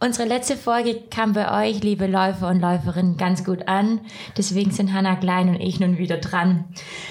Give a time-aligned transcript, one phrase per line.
[0.00, 4.00] Unsere letzte Folge kam bei euch, liebe Läufer und Läuferinnen, ganz gut an.
[4.36, 6.66] Deswegen sind Hanna Klein und ich nun wieder dran.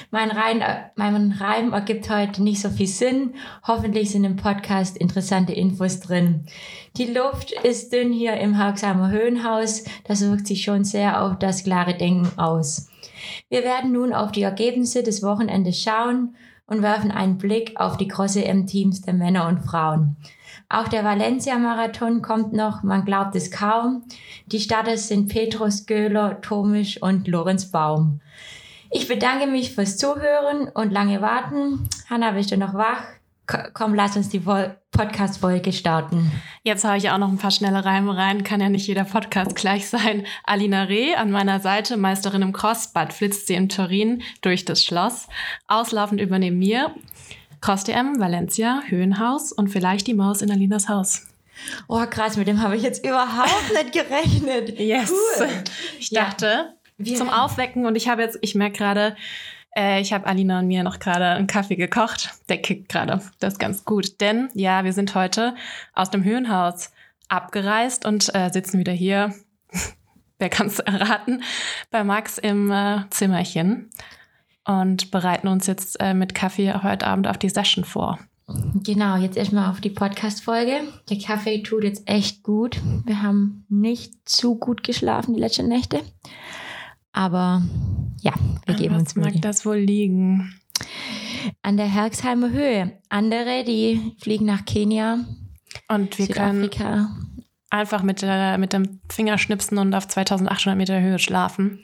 [0.10, 0.62] Mein Reim,
[0.96, 3.34] mein Reim ergibt heute nicht so viel Sinn.
[3.68, 6.46] Hoffentlich sind im Podcast interessante Infos drin.
[6.96, 9.84] Die Luft ist dünn hier im Hausheimer Höhenhaus.
[10.06, 12.88] Das wirkt sich schon sehr auf das klare Denken aus.
[13.50, 18.08] Wir werden nun auf die Ergebnisse des Wochenendes schauen und werfen einen Blick auf die
[18.08, 20.16] große M-Teams der Männer und Frauen.
[20.70, 24.04] Auch der Valencia-Marathon kommt noch, man glaubt es kaum.
[24.48, 28.20] Die Starter sind Petrus Göhler, Tomisch und Lorenz Baum.
[28.92, 31.88] Ich bedanke mich fürs Zuhören und lange Warten.
[32.10, 33.04] Hanna, bist du noch wach?
[33.74, 36.34] Komm, lass uns die Podcast-Folge starten.
[36.64, 38.44] Jetzt habe ich auch noch ein paar schnelle Reime rein.
[38.44, 40.26] Kann ja nicht jeder Podcast gleich sein.
[40.44, 45.30] Alina Reh an meiner Seite, Meisterin im Crossbad, flitzt sie in Turin durch das Schloss.
[45.68, 46.94] Auslaufend übernehmen mir
[47.68, 51.28] Cross-DM, Valencia, Höhenhaus und vielleicht die Maus in Alinas Haus.
[51.90, 54.80] Oh, krass, mit dem habe ich jetzt überhaupt nicht gerechnet.
[54.80, 55.12] Yes.
[55.38, 55.50] Cool.
[56.00, 57.16] Ich dachte, ja.
[57.16, 59.18] zum Aufwecken und ich habe jetzt, ich merke gerade,
[59.76, 62.30] äh, ich habe Alina und mir noch gerade einen Kaffee gekocht.
[62.48, 63.22] Der kickt gerade.
[63.40, 64.22] Das ist ganz gut.
[64.22, 65.54] Denn ja, wir sind heute
[65.94, 66.92] aus dem Höhenhaus
[67.28, 69.36] abgereist und äh, sitzen wieder hier.
[70.40, 71.44] Wer kann es erraten?
[71.92, 73.90] Bei Max im äh, Zimmerchen
[74.68, 78.20] und bereiten uns jetzt äh, mit Kaffee heute Abend auf die Session vor.
[78.84, 80.82] Genau, jetzt erstmal auf die Podcast-Folge.
[81.10, 82.80] Der Kaffee tut jetzt echt gut.
[83.06, 86.02] Wir haben nicht zu gut geschlafen die letzten Nächte.
[87.12, 87.62] Aber
[88.22, 88.34] ja,
[88.66, 89.26] wir geben Was uns Mühe.
[89.26, 90.54] mag das wohl liegen?
[91.62, 93.00] An der Herxheimer Höhe.
[93.10, 95.20] Andere, die fliegen nach Kenia.
[95.90, 96.70] Und wir können
[97.70, 101.84] einfach mit, äh, mit dem Fingerschnipsen und auf 2800 Meter Höhe schlafen.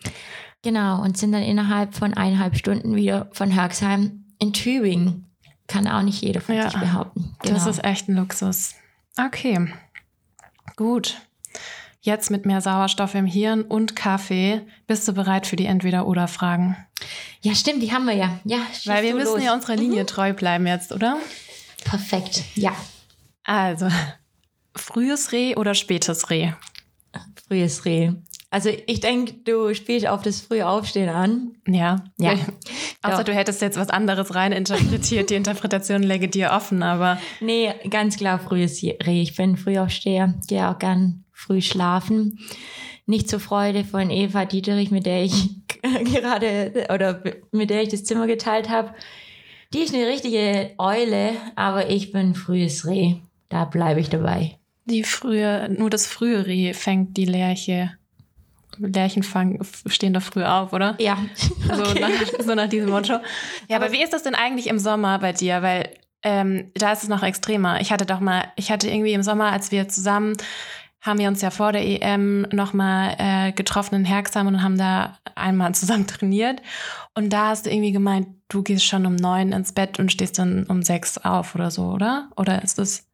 [0.63, 5.29] Genau, und sind dann innerhalb von eineinhalb Stunden wieder von Herxheim in Tübingen.
[5.67, 7.35] Kann auch nicht jeder von ja, sich behaupten.
[7.41, 7.53] Genau.
[7.53, 8.75] Das ist echt ein Luxus.
[9.17, 9.71] Okay,
[10.75, 11.17] gut.
[12.01, 16.75] Jetzt mit mehr Sauerstoff im Hirn und Kaffee bist du bereit für die Entweder-Oder-Fragen?
[17.41, 18.39] Ja, stimmt, die haben wir ja.
[18.43, 19.43] Ja, Weil wir müssen los.
[19.43, 20.07] ja unserer Linie mhm.
[20.07, 21.17] treu bleiben jetzt, oder?
[21.83, 22.73] Perfekt, ja.
[23.43, 23.87] Also,
[24.75, 26.53] frühes Reh oder spätes Reh?
[27.47, 28.13] Frühes Reh.
[28.53, 31.55] Also ich denke, du spielst auf das frühe Aufstehen an.
[31.67, 32.05] Ja.
[32.19, 32.35] Ja.
[33.01, 35.31] Außer du hättest jetzt was anderes rein interpretiert.
[35.31, 37.19] Die Interpretation läge dir offen, aber.
[37.39, 39.23] Nee, ganz klar frühes Reh.
[39.23, 42.37] Ich bin Frühaufsteher, gehe auch gern früh schlafen.
[43.07, 45.49] Nicht zur Freude von Eva Dieterich, mit der ich
[46.03, 48.93] gerade oder mit der ich das Zimmer geteilt habe.
[49.73, 53.15] Die ist eine richtige Eule, aber ich bin frühes Reh.
[53.49, 54.59] Da bleibe ich dabei.
[54.85, 57.93] Die frühe, nur das frühe Reh fängt die Lerche
[58.77, 60.95] Lerchen fangen, stehen doch früh auf, oder?
[60.99, 61.17] Ja.
[61.35, 61.99] So, okay.
[62.01, 63.13] nach, so nach diesem Motto.
[63.67, 65.61] Ja, aber, aber wie ist das denn eigentlich im Sommer bei dir?
[65.61, 65.89] Weil
[66.23, 67.81] ähm, da ist es noch extremer.
[67.81, 70.35] Ich hatte doch mal, ich hatte irgendwie im Sommer, als wir zusammen
[71.03, 75.19] haben wir uns ja vor der EM nochmal äh, getroffen in Herxheim und haben da
[75.35, 76.61] einmal zusammen trainiert.
[77.13, 80.39] Und da hast du irgendwie gemeint, du gehst schon um neun ins Bett und stehst
[80.39, 82.29] dann um sechs auf oder so, oder?
[82.37, 83.05] Oder ist das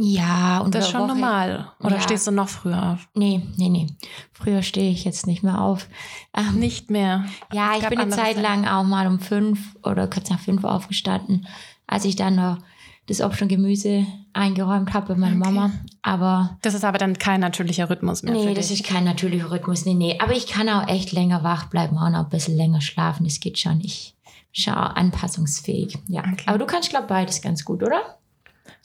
[0.00, 1.72] ja, und das ist schon Woche, normal.
[1.80, 2.00] Oder ja.
[2.00, 3.08] stehst du noch früher auf?
[3.14, 3.86] Nee, nee, nee.
[4.32, 5.88] Früher stehe ich jetzt nicht mehr auf.
[6.36, 7.24] Ähm, nicht mehr.
[7.52, 11.46] Ja, ich bin eine Zeit lang auch mal um fünf oder kurz nach fünf aufgestanden,
[11.86, 12.58] als ich dann noch
[13.06, 15.52] das Obst und Gemüse eingeräumt habe bei meiner okay.
[15.52, 15.72] Mama.
[16.02, 16.58] Aber.
[16.62, 18.34] Das ist aber dann kein natürlicher Rhythmus mehr.
[18.34, 19.86] Nee, das ist kein natürlicher Rhythmus.
[19.86, 20.18] Nee, nee.
[20.20, 23.24] Aber ich kann auch echt länger wach bleiben, auch noch ein bisschen länger schlafen.
[23.24, 23.80] Das geht schon.
[23.80, 24.14] Ich
[24.52, 25.98] schon anpassungsfähig.
[26.08, 26.20] Ja.
[26.20, 26.44] Okay.
[26.46, 28.17] Aber du kannst, glaube ich, beides ganz gut, oder?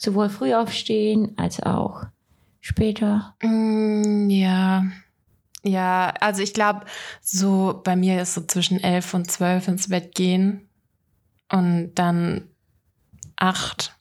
[0.04, 2.06] Sowohl früh aufstehen als auch
[2.60, 3.34] später?
[3.42, 4.84] Mm, ja.
[5.64, 6.84] Ja, also ich glaube,
[7.22, 10.68] so bei mir ist so zwischen elf und zwölf ins Bett gehen
[11.50, 12.48] und dann
[13.36, 13.96] acht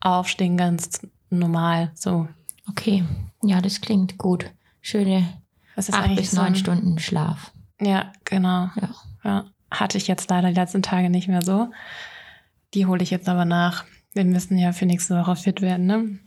[0.00, 1.00] aufstehen ganz
[1.30, 2.28] normal so.
[2.70, 3.04] Okay,
[3.42, 4.50] ja, das klingt gut.
[4.80, 5.26] Schöne
[5.76, 7.52] acht bis neun so Stunden Schlaf.
[7.80, 8.70] Ja, genau.
[8.80, 8.94] Ja.
[9.24, 9.44] ja.
[9.70, 11.70] Hatte ich jetzt leider die letzten Tage nicht mehr so.
[12.74, 13.84] Die hole ich jetzt aber nach.
[14.14, 16.18] Wir müssen ja für nächste Woche fit werden, ne?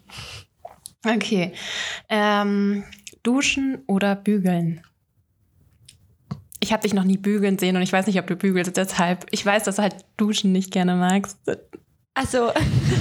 [1.05, 1.53] Okay.
[2.09, 2.83] Ähm,
[3.23, 4.81] duschen oder bügeln?
[6.59, 8.75] Ich habe dich noch nie bügeln sehen und ich weiß nicht, ob du bügelst.
[8.75, 11.37] Deshalb, ich weiß, dass du halt Duschen nicht gerne magst.
[12.13, 12.51] Also,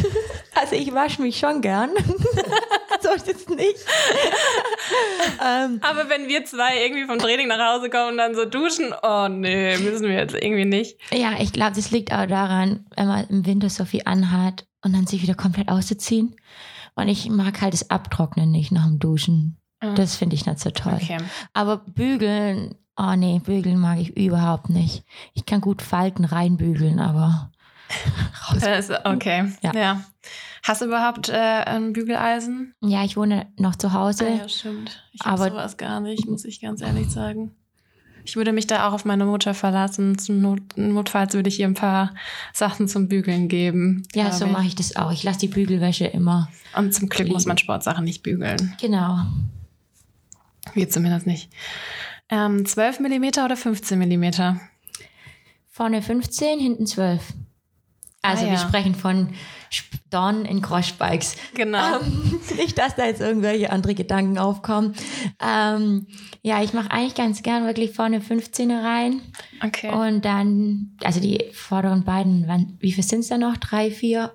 [0.55, 1.91] also ich wasche mich schon gern.
[3.03, 3.79] so ist es nicht.
[5.45, 8.95] ähm, Aber wenn wir zwei irgendwie vom Training nach Hause kommen und dann so duschen,
[9.03, 10.99] oh nee, müssen wir jetzt irgendwie nicht.
[11.13, 14.93] Ja, ich glaube, das liegt auch daran, wenn man im Winter so viel anhat und
[14.93, 16.37] dann sich wieder komplett auszuziehen.
[16.95, 19.59] Und ich mag halt das Abtrocknen nicht nach dem Duschen.
[19.83, 19.97] Mhm.
[19.97, 20.99] Das finde ich nicht so toll.
[21.03, 21.19] Okay.
[21.53, 25.05] Aber bügeln, oh nee, bügeln mag ich überhaupt nicht.
[25.35, 27.51] Ich kann gut Falten reinbügeln, aber
[28.51, 28.91] raus.
[29.05, 29.75] Okay, ja.
[29.75, 30.05] ja.
[30.63, 32.75] Hast du überhaupt äh, ein Bügeleisen?
[32.81, 34.27] Ja, ich wohne noch zu Hause.
[34.27, 35.05] Ah, ja, stimmt.
[35.13, 37.55] Ich habe sowas gar nicht, muss ich ganz ehrlich sagen.
[38.27, 40.19] Ich würde mich da auch auf meine Mutter verlassen.
[40.19, 42.13] Zum Not Notfalls würde ich ihr ein paar
[42.53, 44.03] Sachen zum Bügeln geben.
[44.15, 45.13] Ja, so mache ich das auch.
[45.13, 46.49] Ich lasse die Bügelwäsche immer.
[46.77, 47.35] Und zum Glück liegen.
[47.35, 48.75] muss man Sportsachen nicht bügeln.
[48.81, 49.21] Genau.
[50.75, 51.51] Wir zumindest nicht.
[52.29, 54.59] Ähm, 12 mm oder 15 mm?
[55.71, 57.23] Vorne 15, hinten 12.
[58.27, 58.53] Also ah, ja.
[58.53, 59.29] wir sprechen von
[60.11, 61.37] Dorn in Crossbikes.
[61.55, 62.01] Genau.
[62.01, 64.95] Ähm, nicht, dass da jetzt irgendwelche andere Gedanken aufkommen.
[65.41, 66.07] Ähm,
[66.43, 69.21] ja, ich mache eigentlich ganz gern wirklich vorne 15er rein.
[69.65, 69.91] Okay.
[69.91, 73.57] Und dann, also die vorderen beiden, wann, wie viel sind es da noch?
[73.57, 74.33] Drei, vier?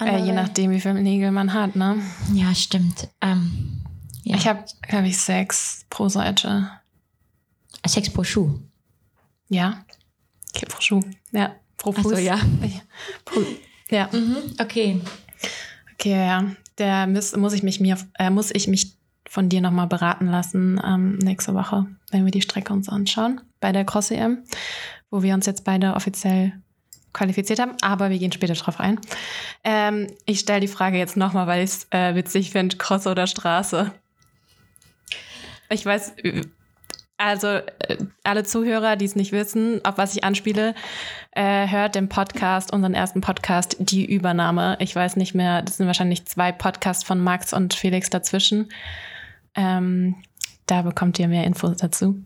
[0.00, 2.02] Äh, je nachdem, wie viele Nägel man hat, ne?
[2.32, 3.08] Ja, stimmt.
[3.20, 3.82] Ähm,
[4.24, 4.36] ja.
[4.36, 6.70] Ich habe, glaube ich, sechs pro Seite.
[7.86, 8.58] Sechs pro Schuh?
[9.48, 9.84] Ja.
[10.54, 11.02] Okay, pro Schuh.
[11.32, 11.54] Ja.
[11.80, 12.12] Pro Fuß.
[12.12, 12.38] Ach so, ja.
[13.90, 14.08] Ja.
[14.12, 15.00] Mhm, okay.
[15.94, 16.44] Okay, ja.
[16.78, 18.94] Der muss, muss ich mich mir, äh, muss ich mich
[19.28, 23.72] von dir nochmal beraten lassen ähm, nächste Woche, wenn wir die Strecke uns anschauen bei
[23.72, 24.44] der Cross EM,
[25.10, 26.52] wo wir uns jetzt beide offiziell
[27.12, 29.00] qualifiziert haben, aber wir gehen später drauf ein.
[29.64, 33.26] Ähm, ich stelle die Frage jetzt nochmal, weil ich es äh, witzig finde, Cross oder
[33.26, 33.92] Straße.
[35.68, 36.14] Ich weiß,
[37.20, 40.74] also äh, alle Zuhörer, die es nicht wissen, auf was ich anspiele,
[41.32, 44.76] äh, hört den Podcast, unseren ersten Podcast, die Übernahme.
[44.80, 48.70] Ich weiß nicht mehr, das sind wahrscheinlich zwei Podcasts von Max und Felix dazwischen.
[49.54, 50.16] Ähm,
[50.66, 52.24] da bekommt ihr mehr Infos dazu.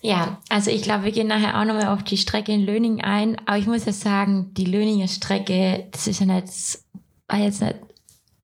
[0.00, 3.36] Ja, also ich glaube, wir gehen nachher auch nochmal auf die Strecke in Löning ein.
[3.46, 6.78] Aber ich muss ja sagen, die Löninger Strecke, das ist ja nicht,
[7.28, 7.76] war jetzt nicht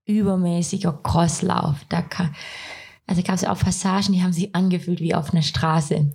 [0.06, 1.76] übermäßiger Crosslauf.
[1.88, 2.34] Da kann,
[3.10, 6.12] also gab es auch Passagen, die haben sich angefühlt wie auf einer Straße.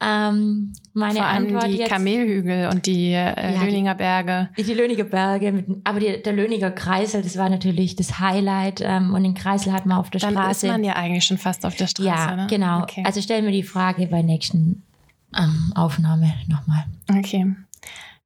[0.00, 4.48] Ähm, meine Vor allem Antwort die jetzt, Kamelhügel und die äh, ja, Löninger Berge.
[4.58, 8.80] Die, die Löninger Berge, mit, aber die, der Löninger Kreisel, das war natürlich das Highlight.
[8.84, 10.66] Ähm, und den Kreisel hat man auf der Dann Straße.
[10.66, 12.08] Dann ist man ja eigentlich schon fast auf der Straße.
[12.08, 12.46] Ja, ne?
[12.50, 12.82] genau.
[12.82, 13.04] Okay.
[13.06, 14.82] Also stellen wir die Frage bei nächsten
[15.38, 16.84] ähm, Aufnahme nochmal.
[17.16, 17.54] Okay.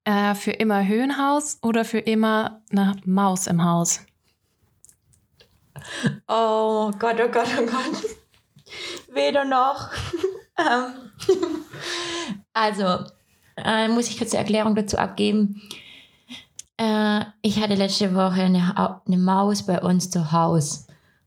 [0.05, 4.01] Äh, für immer Höhenhaus oder für immer eine Maus im Haus?
[6.29, 8.17] Oh Gott, oh Gott, oh Gott.
[9.13, 9.91] Weder noch.
[10.61, 11.65] Ähm,
[12.53, 13.05] also,
[13.57, 15.63] äh, muss ich kurz eine Erklärung dazu abgeben.
[16.77, 20.87] Äh, ich hatte letzte Woche eine, eine Maus bei uns zu Hause.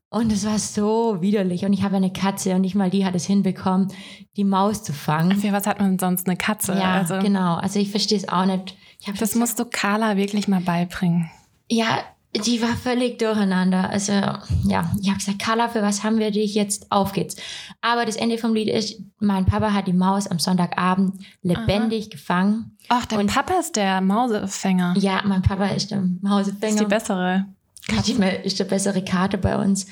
[0.10, 1.64] Und es war so widerlich.
[1.64, 3.88] Und ich habe eine Katze und nicht mal die hat es hinbekommen,
[4.36, 5.38] die Maus zu fangen.
[5.38, 6.74] Für was hat man sonst eine Katze?
[6.74, 7.56] Ja, also, genau.
[7.56, 8.76] Also ich verstehe es auch nicht.
[9.20, 11.32] das musst du Carla wirklich mal beibringen.
[11.70, 12.00] Ja,
[12.34, 13.90] die war völlig durcheinander.
[13.90, 16.90] Also, ja, ich habe gesagt, Carla, für was haben wir dich jetzt?
[16.90, 17.36] Auf geht's.
[17.82, 22.10] Aber das Ende vom Lied ist, mein Papa hat die Maus am Sonntagabend lebendig Aha.
[22.12, 22.78] gefangen.
[22.88, 24.96] Ach, dein und, Papa ist der Mausefänger.
[24.98, 26.74] Ja, mein Papa ist der Mausefänger.
[26.74, 27.46] Ist die bessere.
[27.88, 28.26] Karte.
[28.44, 29.88] Ist die bessere Karte bei uns.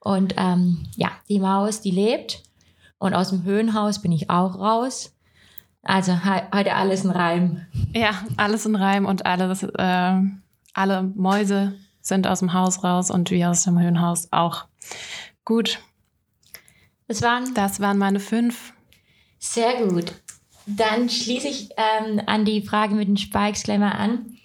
[0.00, 2.42] Und ähm, ja, die Maus, die lebt.
[2.98, 5.12] Und aus dem Höhenhaus bin ich auch raus.
[5.82, 7.66] Also heute alles in Reim.
[7.92, 10.20] Ja, alles in Reim und alles, äh,
[10.72, 11.74] alle Mäuse
[12.04, 14.66] sind aus dem Haus raus und wir aus dem Höhenhaus auch.
[15.44, 15.80] Gut.
[17.08, 17.54] Das waren?
[17.54, 18.72] Das waren meine fünf.
[19.38, 20.12] Sehr gut.
[20.66, 24.36] Dann schließe ich ähm, an die Frage mit den Spikes gleich mal an.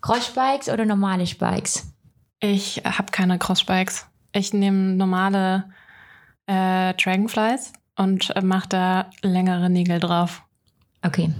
[0.00, 1.92] Cross-Spikes oder normale Spikes?
[2.40, 4.06] Ich habe keine Cross-Spikes.
[4.32, 5.70] Ich nehme normale
[6.46, 10.42] äh, Dragonflies und äh, mache da längere Nägel drauf.
[11.02, 11.32] Okay.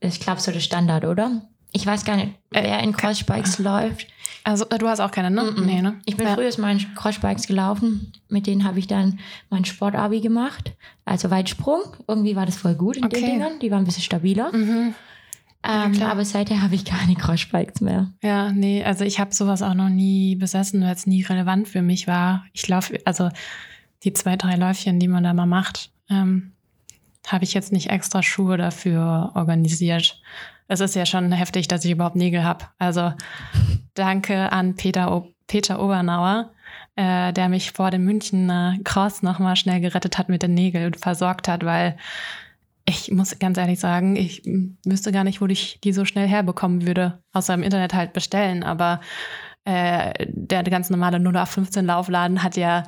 [0.00, 1.42] Ich glaube, so der Standard, oder?
[1.72, 4.06] Ich weiß gar nicht, äh, wer in Crossbikes läuft.
[4.46, 5.42] Also äh, du hast auch keine, ne?
[5.42, 5.64] Mm -mm.
[5.64, 6.00] Nee, ne?
[6.06, 6.34] Ich bin ja.
[6.34, 8.12] früher mal in Crossbikes gelaufen.
[8.28, 9.18] Mit denen habe ich dann
[9.50, 10.76] mein Sportabi gemacht.
[11.04, 11.82] Also Weitsprung.
[12.06, 13.20] Irgendwie war das voll gut in okay.
[13.20, 13.58] den Dingern.
[13.58, 14.54] Die waren ein bisschen stabiler.
[14.54, 14.94] Mhm.
[15.64, 18.12] Ähm, ja, aber seither habe ich keine Crossbikes mehr.
[18.22, 21.82] Ja, nee, also ich habe sowas auch noch nie besessen, weil es nie relevant für
[21.82, 22.44] mich war.
[22.52, 23.30] Ich laufe, also
[24.04, 26.52] die zwei, drei Läufchen, die man da mal macht, ähm,
[27.26, 30.20] habe ich jetzt nicht extra Schuhe dafür organisiert
[30.68, 32.66] es ist ja schon heftig, dass ich überhaupt Nägel habe.
[32.78, 33.12] Also
[33.94, 36.52] danke an Peter, o Peter Obernauer,
[36.96, 41.00] äh, der mich vor dem München Cross nochmal schnell gerettet hat mit den Nägeln und
[41.00, 41.96] versorgt hat, weil
[42.88, 44.44] ich muss ganz ehrlich sagen, ich
[44.84, 47.18] wüsste gar nicht, wo ich die so schnell herbekommen würde.
[47.32, 48.62] Außer im Internet halt bestellen.
[48.62, 49.00] Aber
[49.64, 52.84] äh, der ganz normale 0 auf 15 Laufladen hat ja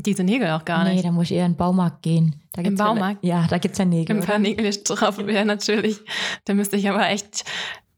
[0.00, 0.96] diese Nägel auch gar nicht.
[0.96, 2.36] Nee, da muss ich eher in den Baumarkt gehen.
[2.52, 3.24] Da Im Baumarkt?
[3.24, 4.16] Ja, ja, da gibt es ja Nägel.
[4.16, 6.00] Ein paar Nägel drauf wäre natürlich.
[6.44, 7.44] Da müsste ich aber echt,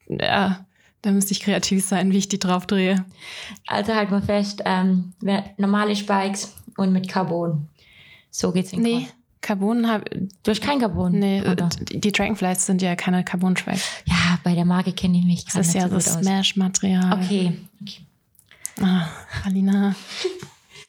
[0.08, 0.66] ja,
[1.02, 3.04] da müsste ich kreativ sein, wie ich die drauf drehe.
[3.66, 5.12] Also halt mal fest, ähm,
[5.56, 7.68] normale Spikes und mit Carbon.
[8.30, 9.08] So geht's in Nee,
[9.40, 10.04] Carbon habe
[10.42, 11.12] Du hast kein Carbon?
[11.12, 11.68] Nee, oder?
[11.80, 14.02] die Dragonflies sind ja keine Carbon-Spikes.
[14.04, 17.12] Ja, bei der Marke kenne ich mich Das ist ja so Smash-Material.
[17.22, 17.52] Okay.
[17.80, 18.00] okay.
[18.82, 19.06] Ah,
[19.44, 19.94] Alina.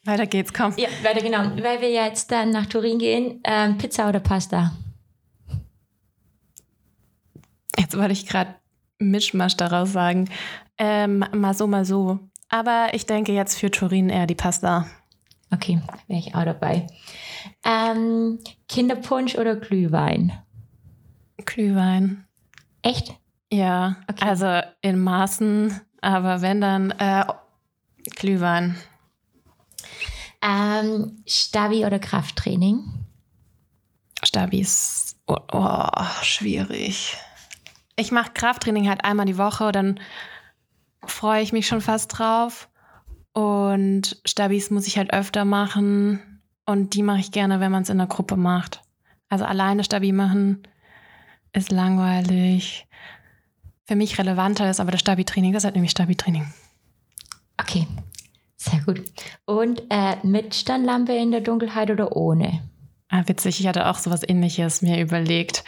[0.07, 0.73] weiter geht's, komm.
[0.77, 1.39] Ja, weiter, genau.
[1.63, 4.71] Weil wir jetzt dann nach Turin gehen, ähm, Pizza oder Pasta?
[7.77, 8.55] Jetzt wollte ich gerade
[8.99, 10.29] Mischmasch daraus sagen.
[10.77, 12.19] Ähm, mal so, mal so.
[12.49, 14.87] Aber ich denke jetzt für Turin eher die Pasta.
[15.53, 16.87] Okay, wäre ich auch dabei.
[17.63, 20.33] Ähm, Kinderpunsch oder Glühwein?
[21.45, 22.25] Glühwein.
[22.81, 23.15] Echt?
[23.51, 24.25] Ja, okay.
[24.25, 27.25] also in Maßen, aber wenn dann äh,
[28.15, 28.75] Glühwein.
[30.41, 32.83] Ähm, Stabi oder Krafttraining?
[34.23, 35.87] Stabi ist oh, oh,
[36.21, 37.17] schwierig.
[37.95, 39.99] Ich mache Krafttraining halt einmal die Woche, dann
[41.03, 42.69] freue ich mich schon fast drauf.
[43.33, 46.41] Und Stabis muss ich halt öfter machen.
[46.65, 48.81] Und die mache ich gerne, wenn man es in der Gruppe macht.
[49.29, 50.63] Also alleine Stabi machen
[51.53, 52.87] ist langweilig.
[53.85, 55.53] Für mich relevanter ist aber das Stabi-Training.
[55.53, 56.51] Das ist halt nämlich Stabi-Training.
[57.57, 57.87] Okay,
[58.69, 59.01] sehr gut.
[59.45, 62.61] Und äh, mit Standlampe in der Dunkelheit oder ohne?
[63.09, 65.63] Ah, witzig, ich hatte auch sowas ähnliches mir überlegt.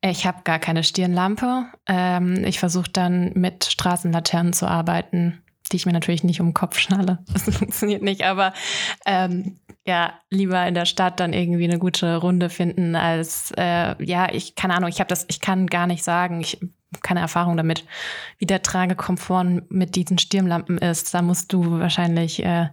[0.00, 1.66] Ich habe gar keine Stirnlampe.
[1.86, 6.54] Ähm, ich versuche dann mit Straßenlaternen zu arbeiten, die ich mir natürlich nicht um den
[6.54, 7.18] Kopf schnalle.
[7.32, 8.52] Das funktioniert nicht, aber
[9.06, 14.32] ähm, ja, lieber in der Stadt dann irgendwie eine gute Runde finden, als äh, ja,
[14.32, 16.58] ich keine Ahnung, ich habe das, ich kann gar nicht sagen, ich
[17.02, 17.84] keine Erfahrung damit,
[18.38, 21.12] wie der Tragekomfort mit diesen Stirnlampen ist.
[21.12, 22.68] Da musst du wahrscheinlich äh,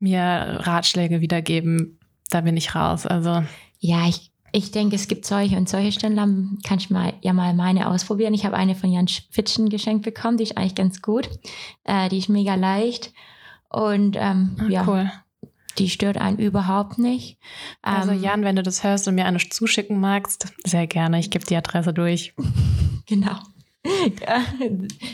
[0.00, 1.98] mir Ratschläge wiedergeben,
[2.30, 3.06] da bin ich raus.
[3.06, 3.44] Also
[3.78, 6.58] ja, ich, ich denke, es gibt solche und solche Stirnlampen.
[6.66, 8.34] Kann ich mal ja mal meine ausprobieren.
[8.34, 11.28] Ich habe eine von Jan Fitschen geschenkt bekommen, die ist eigentlich ganz gut.
[11.84, 13.12] Äh, die ist mega leicht
[13.68, 14.86] und ähm, ah, ja.
[14.86, 15.10] Cool.
[15.76, 17.38] Die stört einen überhaupt nicht.
[17.82, 21.20] Also ähm, Jan, wenn du das hörst und mir eine zuschicken magst, sehr gerne.
[21.20, 22.34] Ich gebe die Adresse durch.
[23.06, 23.38] genau.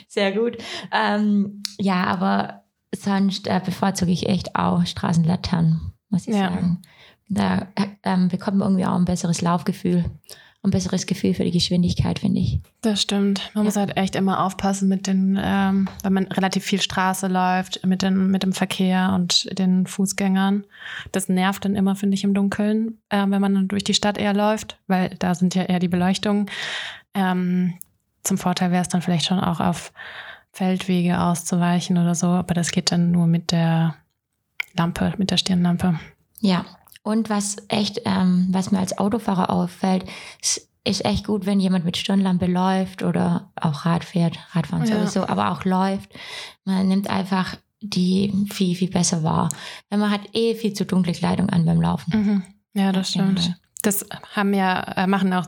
[0.09, 0.57] sehr gut.
[0.91, 2.65] Ähm, ja, aber
[2.97, 6.49] sonst äh, bevorzuge ich echt auch Straßenlaternen, muss ich ja.
[6.49, 6.81] sagen
[7.35, 7.67] da
[8.03, 10.05] ähm, bekommt man irgendwie auch ein besseres Laufgefühl,
[10.63, 12.61] ein besseres Gefühl für die Geschwindigkeit, finde ich.
[12.81, 13.51] Das stimmt.
[13.55, 13.69] Man ja.
[13.69, 18.03] muss halt echt immer aufpassen mit den, ähm, wenn man relativ viel Straße läuft, mit,
[18.03, 20.65] den, mit dem Verkehr und den Fußgängern.
[21.13, 24.33] Das nervt dann immer, finde ich, im Dunkeln, äh, wenn man durch die Stadt eher
[24.33, 26.47] läuft, weil da sind ja eher die Beleuchtungen.
[27.13, 27.75] Ähm,
[28.23, 29.93] zum Vorteil wäre es dann vielleicht schon auch auf
[30.53, 33.97] Feldwege auszuweichen oder so, aber das geht dann nur mit der
[34.77, 35.99] Lampe, mit der Stirnlampe.
[36.41, 36.65] Ja,
[37.05, 40.05] und was echt, ähm, was mir als Autofahrer auffällt,
[40.41, 44.97] ist, echt gut, wenn jemand mit Stirnlampe läuft oder auch Rad fährt, Radfahren ja.
[44.97, 46.13] sowieso, aber auch läuft.
[46.65, 49.51] Man nimmt einfach die viel, viel besser wahr.
[49.91, 52.19] Wenn man hat eh viel zu dunkle Kleidung an beim Laufen.
[52.19, 52.43] Mhm.
[52.73, 53.55] Ja, das stimmt.
[53.83, 55.47] Das haben ja, äh, machen auch,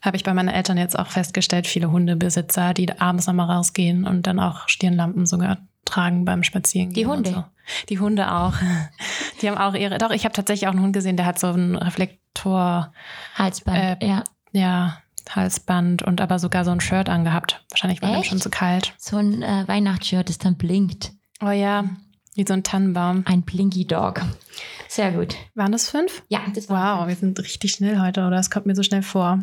[0.00, 4.28] habe ich bei meinen Eltern jetzt auch festgestellt, viele Hundebesitzer, die abends nochmal rausgehen und
[4.28, 6.94] dann auch Stirnlampen sogar tragen beim Spazierengehen.
[6.94, 7.30] Die Hunde.
[7.30, 7.44] So.
[7.88, 8.54] Die Hunde auch.
[9.40, 9.98] Die haben auch ihre.
[9.98, 12.92] Doch, ich habe tatsächlich auch einen Hund gesehen, der hat so einen Reflektor.
[13.34, 14.24] Halsband, äh, ja.
[14.52, 14.98] Ja,
[15.30, 17.64] Halsband und aber sogar so ein Shirt angehabt.
[17.70, 18.94] Wahrscheinlich war ihm schon zu kalt.
[18.98, 21.12] So ein äh, Weihnachtsshirt, das dann blinkt.
[21.42, 21.84] Oh ja,
[22.34, 23.24] wie so ein Tannenbaum.
[23.26, 24.22] Ein Blinky Dog.
[24.88, 25.34] Sehr gut.
[25.54, 26.22] Waren das fünf?
[26.28, 27.08] Ja, das war Wow, fünf.
[27.08, 28.38] wir sind richtig schnell heute, oder?
[28.38, 29.42] Es kommt mir so schnell vor.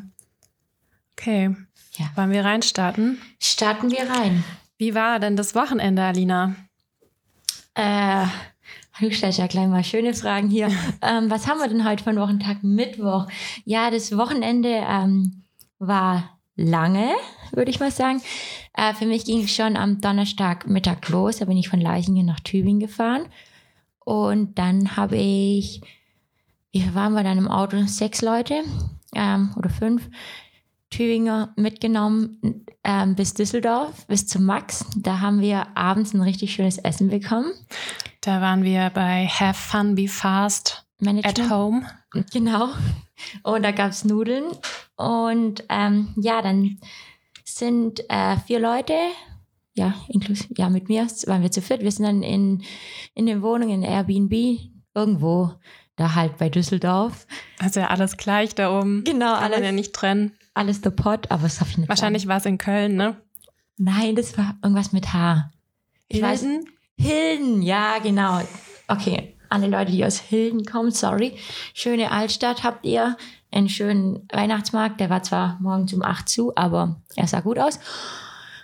[1.14, 1.56] Okay.
[1.98, 2.06] Ja.
[2.16, 3.22] Wollen wir reinstarten?
[3.40, 4.44] Starten wir rein.
[4.82, 6.56] Wie war denn das Wochenende, Alina?
[7.76, 8.26] Äh,
[9.00, 10.72] du stellst ja gleich mal schöne Fragen hier.
[11.04, 13.28] ähm, was haben wir denn heute von Wochentag Mittwoch?
[13.64, 15.44] Ja, das Wochenende ähm,
[15.78, 17.12] war lange,
[17.52, 18.24] würde ich mal sagen.
[18.74, 21.38] Äh, für mich ging es schon am Donnerstag Mittag los.
[21.38, 23.28] Da bin ich von Leichingen nach Tübingen gefahren.
[24.00, 25.82] Und dann habe ich,
[26.72, 27.86] wie waren wir dann im Auto?
[27.86, 28.64] Sechs Leute
[29.14, 30.10] ähm, oder fünf.
[30.92, 34.86] Tübinger mitgenommen ähm, bis Düsseldorf, bis zum Max.
[34.98, 37.52] Da haben wir abends ein richtig schönes Essen bekommen.
[38.20, 41.40] Da waren wir bei Have Fun Be Fast Management.
[41.40, 41.86] at Home.
[42.32, 42.70] Genau.
[43.44, 44.44] Und da gab es Nudeln.
[44.98, 46.80] Und ähm, ja, dann
[47.46, 48.94] sind äh, vier Leute,
[49.74, 51.82] ja, inklusive, ja, mit mir waren wir zu viert.
[51.82, 52.64] Wir sind dann in,
[53.16, 54.60] in den Wohnungen in Airbnb
[54.94, 55.54] irgendwo
[55.96, 57.28] da halt bei Düsseldorf.
[57.60, 59.04] Also ja alles gleich da oben.
[59.06, 59.58] Genau, Kann alles.
[59.58, 62.46] Man ja nicht trennen alles der Pot, aber das darf ich nicht Wahrscheinlich war es
[62.46, 63.22] in Köln, ne?
[63.78, 65.52] Nein, das war irgendwas mit H.
[66.08, 66.30] Ich Hilden?
[66.30, 66.66] Weiß,
[66.98, 68.42] Hilden, ja, genau.
[68.88, 71.38] Okay, alle Leute, die aus Hilden kommen, sorry.
[71.74, 73.18] Schöne Altstadt habt ihr.
[73.52, 75.00] Einen schönen Weihnachtsmarkt.
[75.00, 77.80] Der war zwar morgens um 8 zu, aber er sah gut aus.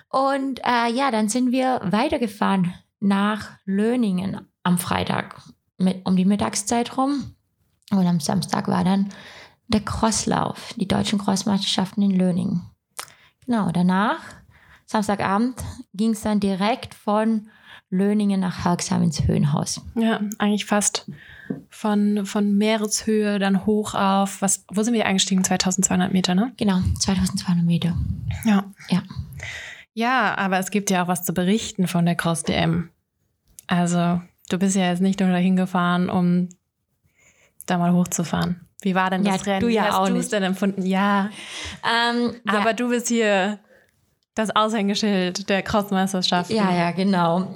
[0.10, 5.42] Und äh, ja, dann sind wir weitergefahren nach Löningen am Freitag
[5.78, 7.36] mit, um die Mittagszeit rum.
[7.92, 9.10] Und am Samstag war dann
[9.68, 12.70] der Crosslauf, die deutschen Crossmeisterschaften in Löningen.
[13.46, 14.20] Genau, danach
[14.86, 15.62] Samstagabend
[15.94, 17.50] ging es dann direkt von
[17.90, 19.82] Löningen nach Herxheim ins Höhenhaus.
[19.96, 21.10] Ja, eigentlich fast
[21.70, 25.44] von, von Meereshöhe dann hoch auf, was, wo sind wir eingestiegen?
[25.44, 26.54] 2200 Meter, ne?
[26.58, 27.98] Genau, 2200 Meter.
[28.46, 28.66] Ja.
[28.90, 29.04] Ja.
[29.94, 32.90] Ja, aber es gibt ja auch was zu berichten von der Cross DM.
[33.68, 36.50] Also, du bist ja jetzt nicht nur dahin gefahren, um
[37.66, 38.67] da mal hochzufahren.
[38.82, 39.62] Wie war denn das Ja, Rennen?
[39.62, 40.24] du ja Wie hast auch du nicht.
[40.24, 40.86] es denn empfunden?
[40.86, 41.30] Ja,
[41.84, 42.60] Ähm, ja.
[42.60, 43.60] aber du bist hier
[44.36, 46.52] das Aushängeschild der Crossmeisterschaft.
[46.52, 47.56] Ja, ja, genau.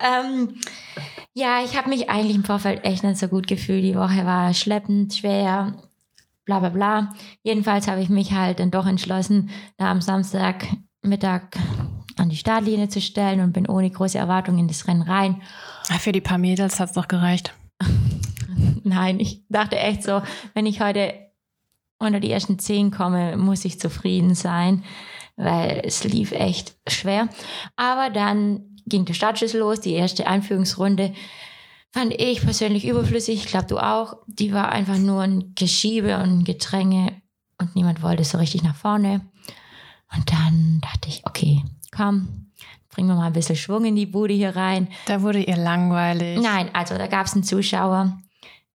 [0.00, 0.54] ähm,
[1.32, 3.82] ja, ich habe mich eigentlich im Vorfeld echt nicht so gut gefühlt.
[3.82, 5.74] Die Woche war schleppend, schwer,
[6.44, 7.14] bla bla bla.
[7.42, 9.48] Jedenfalls habe ich mich halt dann doch entschlossen,
[9.78, 11.44] da am Samstagmittag
[12.18, 15.40] an die Startlinie zu stellen und bin ohne große Erwartungen in das Rennen rein.
[15.98, 17.54] Für die paar Mädels hat es doch gereicht.
[18.84, 20.22] Nein, ich dachte echt so,
[20.54, 21.14] wenn ich heute
[21.98, 24.84] unter die ersten zehn komme, muss ich zufrieden sein,
[25.36, 27.28] weil es lief echt schwer.
[27.76, 31.12] Aber dann ging der Startschuss los, die erste Einführungsrunde
[31.90, 33.44] fand ich persönlich überflüssig.
[33.44, 34.18] Ich glaube, du auch.
[34.26, 37.20] Die war einfach nur ein Geschiebe und ein Gedränge
[37.58, 39.22] und niemand wollte so richtig nach vorne.
[40.14, 41.62] Und dann dachte ich, okay,
[41.94, 42.50] komm,
[42.88, 44.88] bringen wir mal ein bisschen Schwung in die Bude hier rein.
[45.06, 46.40] Da wurde ihr langweilig.
[46.40, 48.18] Nein, also da gab es einen Zuschauer,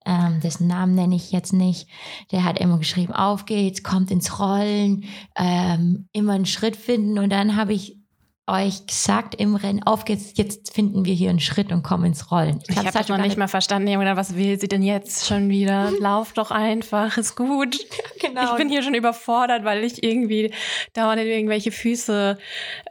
[0.05, 1.88] ähm, dessen Namen nenne ich jetzt nicht.
[2.31, 5.05] Der hat immer geschrieben, auf geht's, kommt ins Rollen,
[5.38, 7.19] ähm, immer einen Schritt finden.
[7.19, 7.98] Und dann habe ich
[8.45, 12.29] euch gesagt im Rennen, auf geht's, jetzt finden wir hier einen Schritt und kommen ins
[12.29, 12.60] Rollen.
[12.67, 13.88] Ich hab's habe halt das noch gar nicht mal verstanden.
[13.88, 15.91] Ich hab gedacht, was will sie denn jetzt schon wieder?
[16.00, 17.77] Lauf doch einfach, ist gut.
[18.19, 18.51] Genau.
[18.51, 20.53] Ich bin hier schon überfordert, weil ich irgendwie
[20.93, 22.38] dauernd in irgendwelche Füße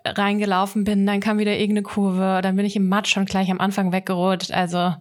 [0.04, 1.06] reingelaufen bin.
[1.06, 2.40] Dann kam wieder irgendeine Kurve.
[2.42, 4.52] Dann bin ich im Matsch schon gleich am Anfang weggerutscht.
[4.52, 4.94] Also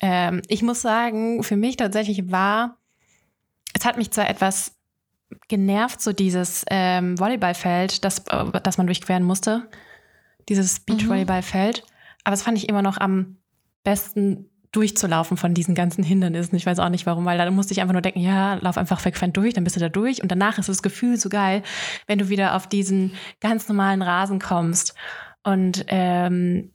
[0.00, 2.78] ähm, ich muss sagen, für mich tatsächlich war,
[3.74, 4.76] es hat mich zwar etwas
[5.48, 9.68] genervt, so dieses ähm, Volleyballfeld, das, äh, das man durchqueren musste.
[10.48, 11.82] Dieses Beachvolleyballfeld.
[12.24, 13.36] Aber das fand ich immer noch am
[13.82, 16.54] besten durchzulaufen von diesen ganzen Hindernissen.
[16.56, 19.00] Ich weiß auch nicht warum, weil da musste ich einfach nur denken, ja, lauf einfach
[19.00, 20.22] frequent durch, dann bist du da durch.
[20.22, 21.62] Und danach ist das Gefühl so geil,
[22.06, 24.94] wenn du wieder auf diesen ganz normalen Rasen kommst.
[25.42, 26.72] Und ähm,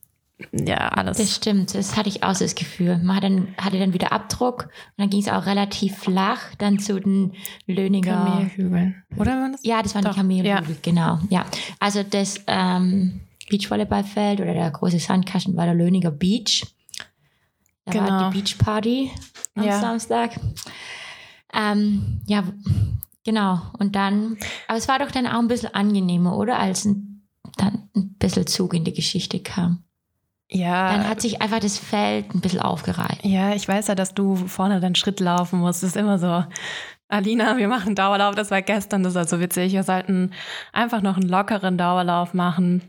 [0.51, 1.17] ja, alles.
[1.17, 2.97] Das stimmt, das hatte ich auch so das Gefühl.
[2.99, 6.79] Man hat dann, hatte dann wieder Abdruck und dann ging es auch relativ flach dann
[6.79, 7.33] zu den
[7.67, 8.13] Löninger.
[8.13, 9.03] Kamelhügeln.
[9.17, 9.61] Oder war das?
[9.63, 11.19] Ja, das waren Doch, die Kamelhügel, genau.
[11.29, 11.45] Ja,
[11.79, 16.63] also das ähm, Beachvolleyballfeld oder der große Sandkasten war der Löniger Beach.
[17.85, 18.29] Da war Genau.
[18.29, 19.11] die Beachparty
[19.55, 19.79] am Ja.
[19.79, 20.31] Samstag.
[21.53, 22.43] Ähm, ja,
[23.25, 23.61] genau.
[23.77, 26.59] Und dann, aber es war doch dann auch ein bisschen angenehmer, oder?
[26.59, 27.23] Als ein,
[27.57, 29.83] dann ein bisschen Zug in die Geschichte kam.
[30.53, 30.91] Ja.
[30.91, 33.23] Dann hat sich einfach das Feld ein bisschen aufgereiht.
[33.23, 35.81] Ja, ich weiß ja, dass du vorne den Schritt laufen musst.
[35.81, 36.43] Das ist immer so.
[37.07, 38.35] Alina, wir machen Dauerlauf.
[38.35, 39.73] Das war gestern, das ist also witzig.
[39.73, 40.31] Wir sollten
[40.73, 42.81] einfach noch einen lockeren Dauerlauf machen.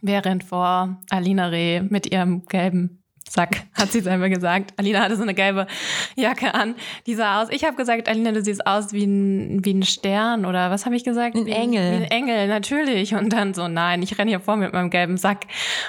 [0.00, 4.74] Während vor Alina Reh mit ihrem gelben Sack, hat sie selber gesagt.
[4.76, 5.66] Alina hatte so eine gelbe
[6.14, 6.74] Jacke an.
[7.06, 7.48] Die sah aus.
[7.50, 10.94] Ich habe gesagt, Alina, du siehst aus wie ein, wie ein Stern oder was habe
[10.94, 11.34] ich gesagt?
[11.34, 11.92] Ein wie, Engel.
[11.92, 13.14] Wie ein Engel, natürlich.
[13.14, 15.46] Und dann so, nein, ich renne hier vor mit meinem gelben Sack.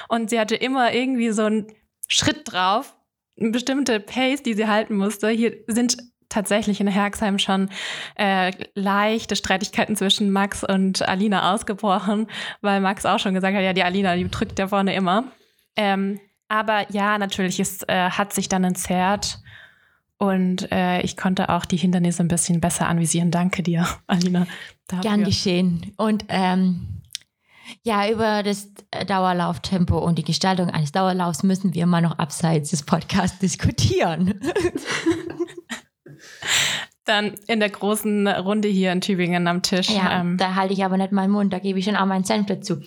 [0.08, 1.66] Und sie hatte immer irgendwie so einen
[2.08, 2.96] Schritt drauf,
[3.38, 5.28] eine bestimmte Pace, die sie halten musste.
[5.28, 7.70] Hier sind tatsächlich in Herxheim schon
[8.16, 12.26] äh, leichte Streitigkeiten zwischen Max und Alina ausgebrochen,
[12.60, 15.24] weil Max auch schon gesagt hat, ja, die Alina, die drückt ja vorne immer.
[15.76, 16.18] Ähm,
[16.48, 19.40] aber ja, natürlich, es äh, hat sich dann entzerrt
[20.18, 23.30] und äh, ich konnte auch die Hindernisse ein bisschen besser anvisieren.
[23.30, 24.46] Danke dir, Alina.
[24.88, 25.02] Dafür.
[25.02, 25.92] Gern geschehen.
[25.96, 27.02] Und ähm,
[27.82, 28.70] ja, über das
[29.06, 34.40] Dauerlauftempo und die Gestaltung eines Dauerlaufs müssen wir mal noch abseits des Podcasts diskutieren.
[37.04, 39.90] Dann in der großen Runde hier in Tübingen am Tisch.
[39.90, 42.24] Ja, ähm, da halte ich aber nicht meinen Mund, da gebe ich schon auch meinen
[42.24, 42.80] Senf dazu.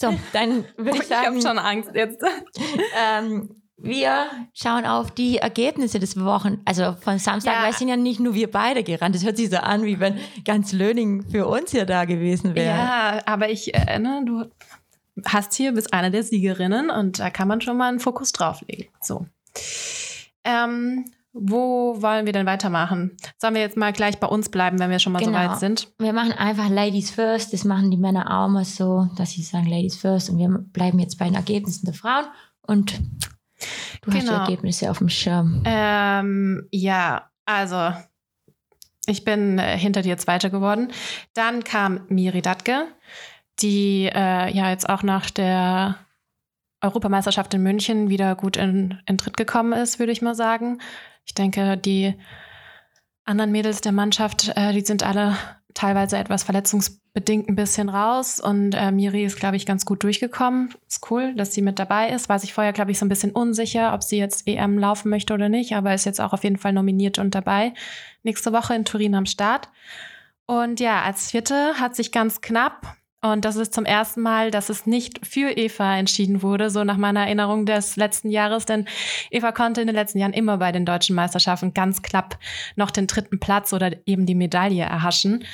[0.00, 2.22] So, dann würde ich ich habe sagen, schon Angst jetzt.
[2.98, 7.62] ähm, wir schauen auf die Ergebnisse des Wochen, also von Samstag, Ja.
[7.62, 9.14] weil es sind ja nicht nur wir beide gerannt.
[9.14, 12.76] Das hört sich so an, wie wenn ganz Löning für uns hier da gewesen wäre.
[12.76, 14.44] Ja, aber ich, äh, ne, du
[15.26, 18.88] hast hier bist eine der Siegerinnen und da kann man schon mal einen Fokus drauflegen.
[19.00, 19.26] So.
[20.44, 23.16] Ähm, wo wollen wir denn weitermachen?
[23.38, 25.38] Sollen wir jetzt mal gleich bei uns bleiben, wenn wir schon mal Genau.
[25.42, 25.88] so weit sind?
[25.98, 27.52] Wir machen einfach Ladies first.
[27.52, 30.30] Das machen die Männer auch immer so, dass sie sagen Ladies first.
[30.30, 32.24] Und wir bleiben jetzt bei den Ergebnissen der Frauen.
[32.62, 32.98] Und
[34.02, 34.40] du hast die Genau.
[34.40, 35.62] Ergebnisse auf dem Schirm.
[35.64, 37.92] Ähm, ja, also
[39.06, 40.92] ich bin äh, hinter dir Zweiter geworden.
[41.34, 42.86] Dann kam Miri Datke,
[43.60, 45.96] die äh, ja jetzt auch nach der
[46.82, 50.78] Europameisterschaft in München wieder gut in, in Tritt gekommen ist, würde ich mal sagen.
[51.24, 52.14] Ich denke, die
[53.24, 55.36] anderen Mädels der Mannschaft, äh, die sind alle
[55.74, 56.44] teilweise etwas
[57.12, 60.74] bedingt ein bisschen raus und äh, Miri ist, glaube ich, ganz gut durchgekommen.
[60.88, 62.28] Ist cool, dass sie mit dabei ist.
[62.28, 65.34] War sich vorher, glaube ich, so ein bisschen unsicher, ob sie jetzt EM laufen möchte
[65.34, 67.72] oder nicht, aber ist jetzt auch auf jeden Fall nominiert und dabei.
[68.22, 69.68] Nächste Woche in Turin am Start.
[70.46, 74.70] Und ja, als Vierte hat sich ganz knapp und das ist zum ersten Mal, dass
[74.70, 78.64] es nicht für Eva entschieden wurde, so nach meiner Erinnerung des letzten Jahres.
[78.64, 78.86] Denn
[79.30, 82.38] Eva konnte in den letzten Jahren immer bei den deutschen Meisterschaften ganz knapp
[82.76, 85.44] noch den dritten Platz oder eben die Medaille erhaschen.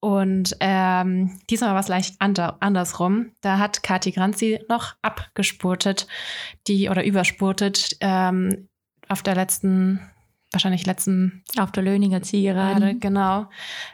[0.00, 3.32] Und ähm, diesmal war es leicht andersrum.
[3.42, 6.06] Da hat Kati Granzi noch abgespurtet,
[6.66, 8.68] die oder überspurtet ähm,
[9.08, 10.00] auf der letzten
[10.52, 12.96] wahrscheinlich letzten auf der Löninger Zielgerade.
[12.96, 13.48] Genau.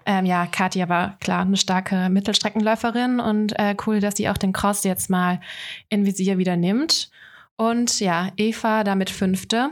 [0.07, 4.53] Ähm, ja, Kathi war klar eine starke Mittelstreckenläuferin und äh, cool, dass sie auch den
[4.53, 5.40] Cross jetzt mal
[5.88, 7.11] in Visier wieder nimmt.
[7.57, 9.71] Und ja, Eva damit Fünfte.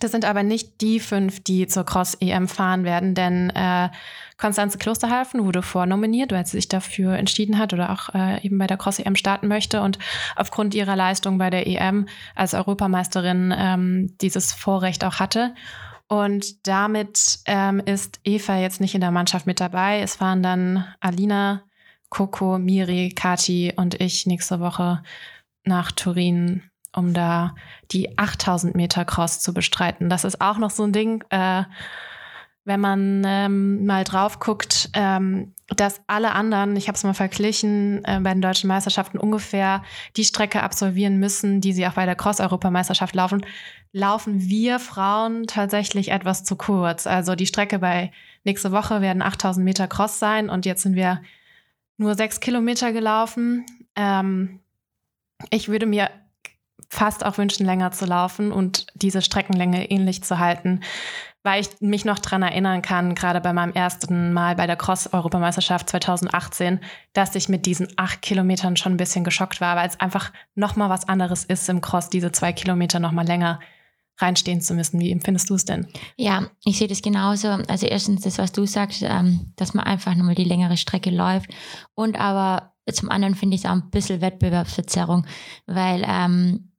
[0.00, 3.90] Das sind aber nicht die fünf, die zur Cross-EM fahren werden, denn äh,
[4.38, 8.66] Konstanze Klosterhalfen wurde vornominiert, weil sie sich dafür entschieden hat oder auch äh, eben bei
[8.66, 9.98] der Cross-EM starten möchte und
[10.34, 15.54] aufgrund ihrer Leistung bei der EM als Europameisterin ähm, dieses Vorrecht auch hatte.
[16.08, 20.00] Und damit ähm, ist Eva jetzt nicht in der Mannschaft mit dabei.
[20.00, 21.62] Es waren dann Alina,
[22.08, 25.02] Coco, Miri, Kati und ich nächste Woche
[25.64, 26.62] nach Turin
[26.94, 27.54] um da
[27.92, 30.08] die 8000 Meter Cross zu bestreiten.
[30.08, 31.64] Das ist auch noch so ein Ding, äh,
[32.64, 38.04] wenn man ähm, mal drauf guckt, ähm, dass alle anderen, ich habe es mal verglichen,
[38.04, 39.82] äh, bei den deutschen Meisterschaften ungefähr
[40.16, 43.46] die Strecke absolvieren müssen, die sie auch bei der Cross-Europameisterschaft laufen,
[43.92, 47.06] laufen wir Frauen tatsächlich etwas zu kurz.
[47.06, 48.12] Also die Strecke bei
[48.44, 51.22] nächste Woche werden 8000 Meter Cross sein und jetzt sind wir
[51.96, 53.64] nur sechs Kilometer gelaufen.
[53.96, 54.60] Ähm,
[55.50, 56.10] ich würde mir
[56.90, 60.80] fast auch wünschen, länger zu laufen und diese Streckenlänge ähnlich zu halten,
[61.42, 65.88] weil ich mich noch dran erinnern kann, gerade bei meinem ersten Mal bei der Cross-Europameisterschaft
[65.88, 66.80] 2018,
[67.12, 70.90] dass ich mit diesen acht Kilometern schon ein bisschen geschockt war, weil es einfach nochmal
[70.90, 73.60] was anderes ist im Cross, diese zwei Kilometer nochmal länger
[74.18, 75.00] reinstehen zu müssen.
[75.00, 75.86] Wie empfindest du es denn?
[76.16, 77.48] Ja, ich sehe das genauso.
[77.68, 81.50] Also erstens das, was du sagst, ähm, dass man einfach nochmal die längere Strecke läuft
[81.94, 85.26] und aber zum anderen finde ich es auch ein bisschen Wettbewerbsverzerrung,
[85.66, 86.69] weil ähm,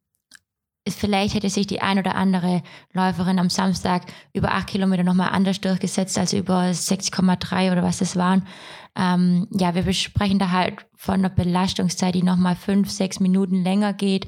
[0.89, 2.63] vielleicht hätte sich die ein oder andere
[2.93, 8.15] Läuferin am Samstag über acht Kilometer nochmal anders durchgesetzt als über 6,3 oder was das
[8.15, 8.47] waren.
[8.95, 13.93] Ähm, ja, wir besprechen da halt von einer Belastungszeit, die nochmal fünf, sechs Minuten länger
[13.93, 14.27] geht.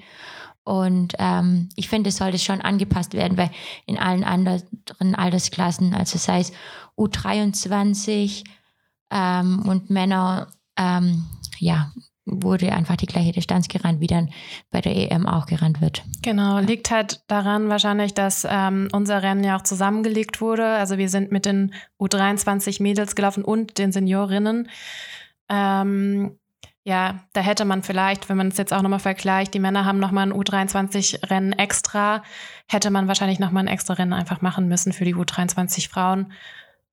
[0.63, 3.51] Und ähm, ich finde, es sollte schon angepasst werden, weil
[3.85, 6.53] in allen anderen Altersklassen, also sei es
[6.97, 8.45] U23
[9.11, 11.25] ähm, und Männer, ähm,
[11.57, 11.91] ja,
[12.25, 14.29] wurde einfach die gleiche Distanz gerannt, wie dann
[14.71, 16.03] bei der EM auch gerannt wird.
[16.21, 20.65] Genau, liegt halt daran wahrscheinlich, dass ähm, unser Rennen ja auch zusammengelegt wurde.
[20.65, 24.69] Also wir sind mit den U23 Mädels gelaufen und den Seniorinnen.
[25.49, 26.37] Ähm,
[26.85, 29.99] ja, da hätte man vielleicht, wenn man es jetzt auch nochmal vergleicht, die Männer haben
[29.99, 32.23] nochmal ein U23-Rennen extra,
[32.69, 36.33] hätte man wahrscheinlich nochmal ein extra Rennen einfach machen müssen für die U23 Frauen.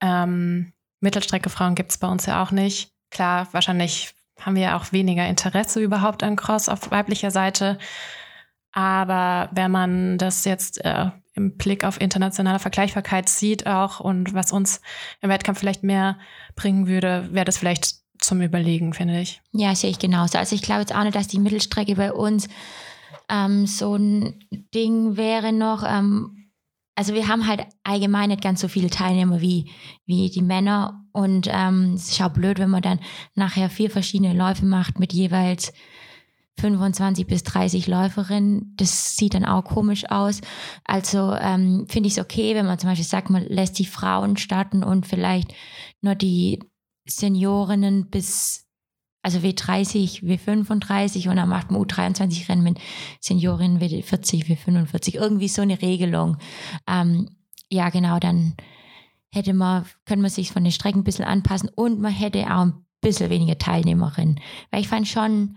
[0.01, 2.93] Ähm, Mittelstrecke Frauen gibt es bei uns ja auch nicht.
[3.11, 7.79] Klar, wahrscheinlich haben wir auch weniger Interesse überhaupt an Cross auf weiblicher Seite.
[8.73, 14.53] Aber wenn man das jetzt äh, im Blick auf internationale Vergleichbarkeit sieht auch und was
[14.53, 14.81] uns
[15.21, 16.19] im Wettkampf vielleicht mehr
[16.55, 19.41] bringen würde, wäre das vielleicht zum Überlegen, finde ich.
[19.53, 20.39] Ja, sehe ich genauso.
[20.39, 22.49] Also ich glaube jetzt auch nicht, dass die Mittelstrecke bei uns
[23.29, 25.85] ähm, so ein Ding wäre noch.
[25.87, 26.40] Ähm,
[27.01, 29.71] also wir haben halt allgemein nicht ganz so viele Teilnehmer wie,
[30.05, 31.03] wie die Männer.
[31.13, 33.01] Und ähm, es ist auch blöd, wenn man dann
[33.35, 35.73] nachher vier verschiedene Läufe macht mit jeweils
[36.59, 38.75] 25 bis 30 Läuferinnen.
[38.77, 40.43] Das sieht dann auch komisch aus.
[40.85, 44.37] Also ähm, finde ich es okay, wenn man zum Beispiel sagt, man lässt die Frauen
[44.37, 45.55] starten und vielleicht
[46.03, 46.59] nur die
[47.07, 48.69] Seniorinnen bis
[49.23, 52.79] also W30, W35 und dann macht man U23-Rennen mit
[53.21, 55.15] Seniorinnen W40, W45.
[55.15, 56.39] Irgendwie so eine Regelung.
[56.89, 57.29] Ähm,
[57.71, 58.55] ja, genau, dann
[59.33, 62.63] hätte man, können wir sich von den Strecken ein bisschen anpassen und man hätte auch
[62.63, 64.41] ein bisschen weniger Teilnehmerinnen.
[64.71, 65.57] Weil ich fand schon,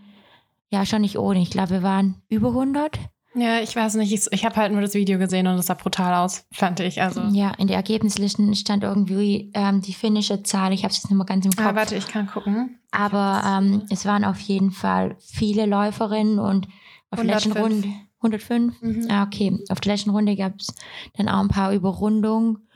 [0.70, 1.42] ja, schon nicht ohne.
[1.42, 3.00] Ich glaube, wir waren über 100.
[3.36, 4.14] Ja, ich weiß nicht.
[4.14, 7.02] Ich, ich habe halt nur das Video gesehen und es sah brutal aus, fand ich.
[7.02, 7.22] Also.
[7.32, 10.72] Ja, in den Ergebnislisten stand irgendwie ähm, die finnische Zahl.
[10.72, 11.72] Ich habe es jetzt nicht mehr ganz im ah, Kopf.
[11.72, 12.80] Ah, warte, ich kann gucken.
[12.92, 16.68] Aber ähm, es waren auf jeden Fall viele Läuferinnen und
[17.10, 17.26] auf 105.
[17.26, 18.82] der letzten Runde 105.
[18.82, 19.08] Mhm.
[19.10, 19.64] Ah, okay.
[19.70, 20.74] Auf der letzten Runde gab es
[21.18, 22.68] dann auch ein paar Überrundungen.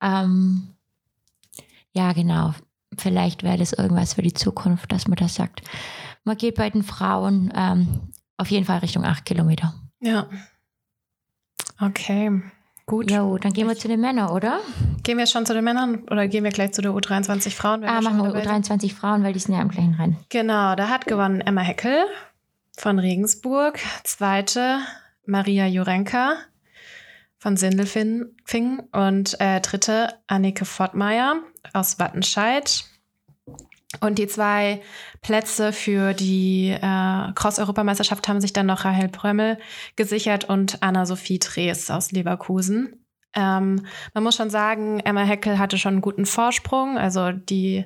[0.00, 0.68] Ähm,
[1.92, 2.52] ja, genau.
[2.96, 5.62] Vielleicht wäre das irgendwas für die Zukunft, dass man das sagt.
[6.24, 9.74] Man geht bei den Frauen ähm, auf jeden Fall Richtung acht Kilometer.
[10.00, 10.28] Ja.
[11.80, 12.42] Okay.
[12.88, 13.10] Gut.
[13.10, 14.60] Jo, dann gehen wir zu den Männern, oder?
[15.02, 17.82] Gehen wir schon zu den Männern oder gehen wir gleich zu der U23 Frauen?
[17.84, 20.16] Ah, machen wir U23 Frauen, weil die sind ja im gleichen Rennen.
[20.28, 22.04] Genau, da hat gewonnen Emma Heckel
[22.76, 23.80] von Regensburg.
[24.04, 24.78] Zweite
[25.24, 26.36] Maria Jurenka
[27.38, 32.84] von Sindelfingen und äh, dritte Annike Fortmeier aus Wattenscheid.
[34.00, 34.80] Und die zwei
[35.22, 39.58] Plätze für die äh, Cross-Europameisterschaft haben sich dann noch Rahel Prömmel
[39.96, 43.04] gesichert und Anna-Sophie Drees aus Leverkusen.
[43.34, 46.98] Ähm, man muss schon sagen, Emma Heckel hatte schon einen guten Vorsprung.
[46.98, 47.84] Also die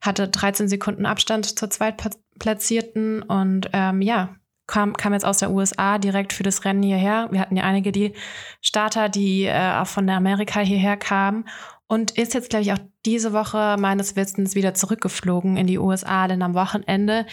[0.00, 5.98] hatte 13 Sekunden Abstand zur Zweitplatzierten und ähm, ja, kam, kam jetzt aus der USA
[5.98, 7.28] direkt für das Rennen hierher.
[7.30, 8.14] Wir hatten ja einige, die
[8.60, 11.44] Starter, die äh, auch von der Amerika hierher kamen
[11.88, 16.26] und ist jetzt, glaube ich, auch diese Woche meines Wissens wieder zurückgeflogen in die USA,
[16.26, 17.26] denn am Wochenende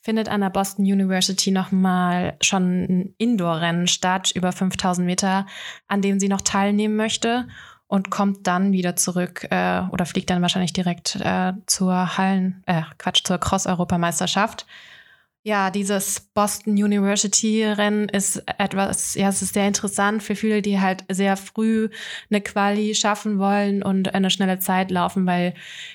[0.00, 5.46] findet an der Boston University nochmal schon ein Indoor-Rennen statt, über 5000 Meter,
[5.88, 7.48] an dem sie noch teilnehmen möchte
[7.88, 12.82] und kommt dann wieder zurück äh, oder fliegt dann wahrscheinlich direkt äh, zur Hallen, äh,
[12.98, 14.66] Quatsch, zur Cross-Europameisterschaft.
[15.46, 20.80] Ja, dieses Boston University Rennen ist etwas, ja, es ist sehr interessant für viele, die
[20.80, 21.88] halt sehr früh
[22.28, 25.54] eine Quali schaffen wollen und eine schnelle Zeit laufen, weil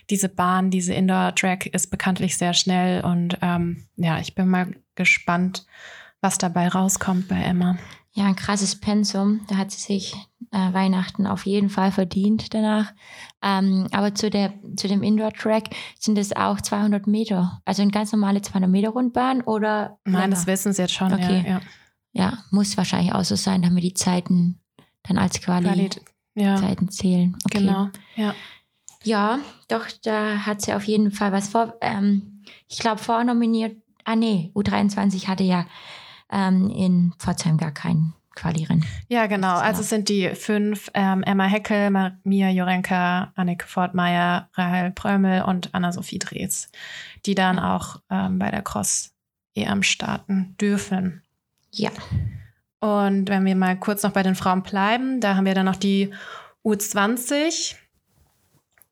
[0.10, 4.74] diese Bahn, diese Indoor Track ist bekanntlich sehr schnell und ähm, ja, ich bin mal
[4.96, 5.66] gespannt,
[6.22, 7.78] was dabei rauskommt bei Emma.
[8.14, 9.42] Ja, ein krasses Pensum.
[9.48, 10.16] Da hat sie sich
[10.52, 12.94] äh, Weihnachten auf jeden Fall verdient danach.
[13.42, 17.62] Ähm, aber zu, der, zu dem Indoor-Track sind es auch 200 Meter.
[17.64, 19.98] Also eine ganz normale 200 Meter Rundbahn oder?
[20.04, 21.44] Meines Wissens jetzt schon, okay.
[21.46, 21.62] ja, ja.
[22.14, 24.60] Ja, muss wahrscheinlich auch so sein, damit die Zeiten
[25.04, 25.90] dann als Quali, Quali
[26.36, 26.76] ja.
[26.90, 27.38] Zählen.
[27.46, 27.60] Okay.
[27.60, 28.36] Genau, ja.
[29.04, 31.76] Ja, doch, da hat sie auf jeden Fall was vor.
[31.82, 35.66] Ähm, ich glaube, vornominiert, ah nee, U23 hatte ja
[36.32, 38.86] ähm, in Pforzheim gar keinen Quali-Rennen.
[39.10, 39.58] Ja, genau.
[39.58, 41.90] Also es sind die fünf, ähm, Emma Heckel,
[42.24, 46.70] Mia Jorenka, Annike Fortmeier, Rahel Prömel und Anna-Sophie Drees,
[47.26, 51.22] die dann auch ähm, bei der Cross-EM starten dürfen.
[51.72, 51.92] Ja.
[52.80, 55.76] Und wenn wir mal kurz noch bei den Frauen bleiben, da haben wir dann noch
[55.76, 56.12] die
[56.64, 57.76] U20.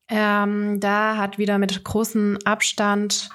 [0.10, 3.30] Ähm, da hat wieder mit großem Abstand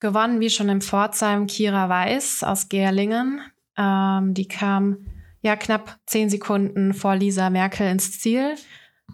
[0.00, 3.40] gewonnen, wie schon im Pforzheim, Kira Weiß aus Gerlingen.
[3.76, 5.06] Ähm, die kam
[5.42, 8.56] ja knapp zehn Sekunden vor Lisa Merkel ins Ziel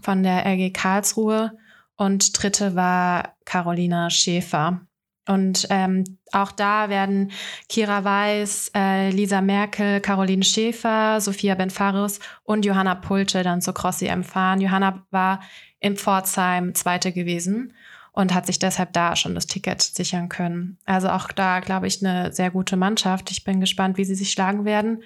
[0.00, 1.52] von der RG Karlsruhe.
[1.96, 4.80] Und dritte war Carolina Schäfer.
[5.28, 7.32] Und ähm, auch da werden
[7.68, 14.22] Kira Weiß, äh, Lisa Merkel, Caroline Schäfer, Sophia Benfaris und Johanna Pulte dann zur Cross-EM
[14.22, 14.60] fahren.
[14.60, 15.40] Johanna war
[15.80, 17.72] in Pforzheim Zweite gewesen
[18.16, 20.78] und hat sich deshalb da schon das Ticket sichern können.
[20.86, 23.30] Also auch da, glaube ich, eine sehr gute Mannschaft.
[23.30, 25.02] Ich bin gespannt, wie sie sich schlagen werden.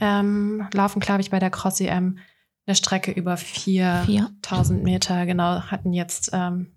[0.00, 2.18] Ähm, laufen, glaube ich, bei der Cross EM
[2.66, 5.24] eine Strecke über 4000 Meter.
[5.24, 6.74] Genau, hatten jetzt ähm,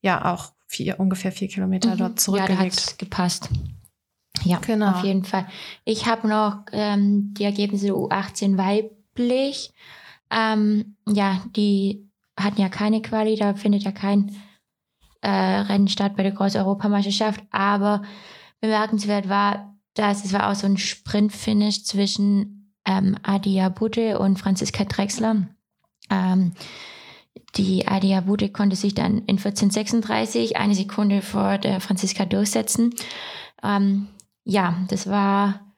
[0.00, 1.98] ja auch vier, ungefähr vier Kilometer mhm.
[1.98, 2.60] dort zurückgelegt.
[2.60, 3.48] Ja, da hat gepasst.
[4.42, 4.90] Ja, genau.
[4.90, 5.46] auf jeden Fall.
[5.84, 9.72] Ich habe noch ähm, die Ergebnisse U18 weiblich.
[10.28, 14.34] Ähm, ja, die hatten ja keine Quali, da findet ja kein
[15.22, 17.42] äh, Rennen statt bei der Groß-Europameisterschaft.
[17.50, 18.02] Aber
[18.60, 24.84] bemerkenswert war, dass es war auch so ein Sprint-Finish zwischen ähm, Adia Budde und Franziska
[24.84, 25.48] Drexler.
[26.10, 26.52] Ähm,
[27.56, 32.94] die Adia Budde konnte sich dann in 1436 eine Sekunde vor der Franziska durchsetzen.
[33.62, 34.08] Ähm,
[34.44, 35.74] ja, das war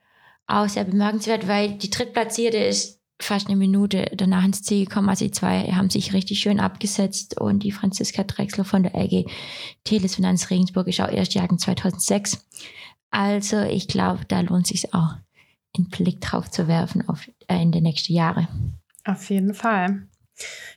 [0.47, 5.09] auch sehr bemerkenswert, weil die Drittplatzierte ist fast eine Minute danach ins Ziel gekommen.
[5.09, 9.27] Also die zwei haben sich richtig schön abgesetzt und die Franziska Drexler von der LG
[9.85, 12.47] Telesfinanz Regensburg ist auch erst Jahrgang 2006.
[13.11, 15.15] Also ich glaube, da lohnt sich auch,
[15.77, 18.49] einen Blick drauf zu werfen auf, äh, in die nächsten Jahre.
[19.05, 20.09] Auf jeden Fall.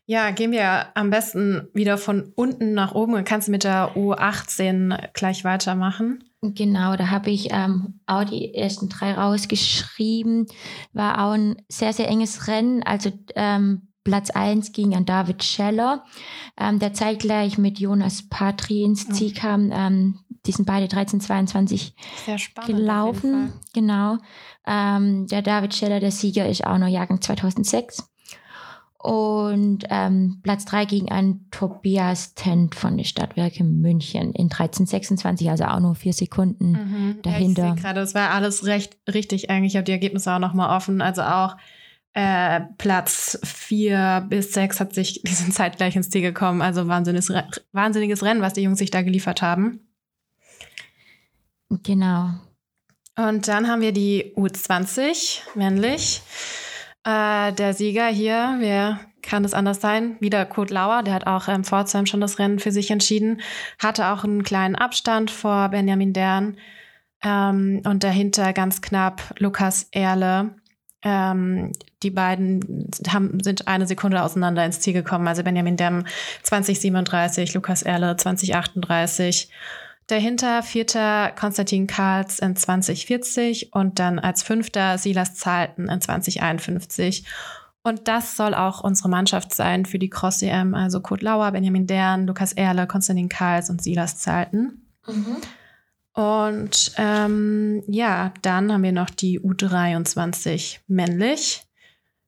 [0.06, 3.14] Ja, gehen wir am besten wieder von unten nach oben.
[3.14, 6.24] Dann kannst du mit der U18 gleich weitermachen.
[6.42, 10.48] Genau, da habe ich ähm, auch die ersten drei rausgeschrieben.
[10.92, 12.82] War auch ein sehr, sehr enges Rennen.
[12.82, 16.04] Also ähm, Platz 1 ging an David Scheller,
[16.60, 19.40] ähm, der zeitgleich mit Jonas Patri ins Ziel oh.
[19.40, 19.72] kam.
[19.72, 21.96] Ähm, die sind beide 1322
[22.66, 23.54] gelaufen.
[23.74, 24.18] Genau.
[24.66, 28.11] Ähm, der David Scheller, der Sieger, ist auch noch Jahrgang 2006.
[29.02, 35.64] Und ähm, Platz 3 ging an Tobias Tent von den Stadtwerke München in 1326, also
[35.64, 37.22] auch nur vier Sekunden mhm.
[37.24, 37.66] dahinter.
[37.66, 39.74] Ja, ich gerade, das war alles recht richtig eigentlich.
[39.74, 41.02] Ich habe die Ergebnisse auch nochmal offen.
[41.02, 41.58] Also auch
[42.14, 46.62] äh, Platz 4 bis 6 hat sich diesen zeitgleich ins Ziel gekommen.
[46.62, 47.34] Also wahnsinniges,
[47.72, 49.80] wahnsinniges Rennen, was die Jungs sich da geliefert haben.
[51.70, 52.30] Genau.
[53.18, 56.22] Und dann haben wir die U20 männlich.
[57.04, 60.18] Äh, der Sieger hier, wer kann es anders sein?
[60.20, 63.42] Wieder Kurt Lauer, der hat auch ähm, Pforzheim schon das Rennen für sich entschieden,
[63.80, 66.58] hatte auch einen kleinen Abstand vor Benjamin Dern
[67.24, 70.56] ähm, und dahinter ganz knapp Lukas Erle.
[71.04, 71.72] Ähm,
[72.04, 75.28] die beiden haben, sind eine Sekunde auseinander ins Ziel gekommen.
[75.28, 76.08] Also Benjamin Dern
[76.44, 79.50] 2037, Lukas Erle 2038.
[80.08, 87.26] Dahinter vierter Konstantin Karls in 2040 und dann als fünfter Silas Zahlten in 2051.
[87.84, 92.28] Und das soll auch unsere Mannschaft sein für die Cross-EM, also Kurt Lauer, Benjamin Dern,
[92.28, 94.86] Lukas Erle, Konstantin Karls und Silas Zahlten.
[95.08, 95.38] Mhm.
[96.14, 101.64] Und ähm, ja, dann haben wir noch die U23 männlich.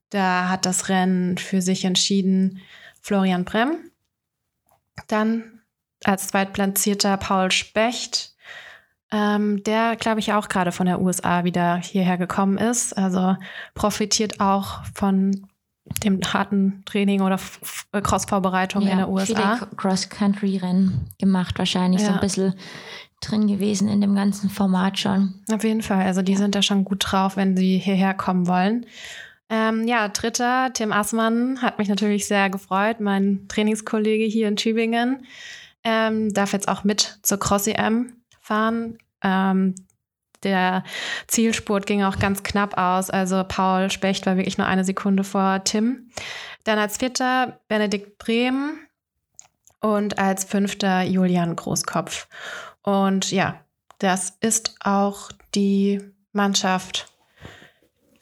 [0.10, 2.62] Da hat das Rennen für sich entschieden
[3.02, 3.92] Florian Brem.
[5.08, 5.63] Dann
[6.04, 8.34] als Zweitplatzierter Paul Specht,
[9.12, 12.98] ähm, der, glaube ich, auch gerade von der USA wieder hierher gekommen ist.
[12.98, 13.36] Also
[13.76, 15.48] profitiert auch von
[16.04, 17.40] dem harten Training oder
[17.92, 19.58] Cross-Vorbereitung ja, in der USA.
[19.58, 22.08] Viele Cross-Country-Rennen gemacht, wahrscheinlich ja.
[22.08, 22.56] so ein bisschen
[23.22, 25.36] drin gewesen in dem ganzen Format schon.
[25.52, 26.06] Auf jeden Fall.
[26.06, 26.38] Also die ja.
[26.38, 28.86] sind da schon gut drauf, wenn sie hierher kommen wollen.
[29.50, 35.26] Ähm, ja, dritter, Tim Assmann, hat mich natürlich sehr gefreut, mein Trainingskollege hier in Tübingen
[35.84, 38.98] ähm, darf jetzt auch mit zur Cross-EM fahren.
[39.22, 39.76] Ähm,
[40.44, 40.84] der
[41.28, 43.10] Zielspurt ging auch ganz knapp aus.
[43.10, 46.10] Also Paul Specht war wirklich nur eine Sekunde vor Tim.
[46.64, 48.78] Dann als vierter Benedikt Brehm
[49.80, 52.28] und als fünfter Julian Großkopf.
[52.82, 53.60] Und ja,
[54.00, 56.02] das ist auch die
[56.34, 57.08] Mannschaft,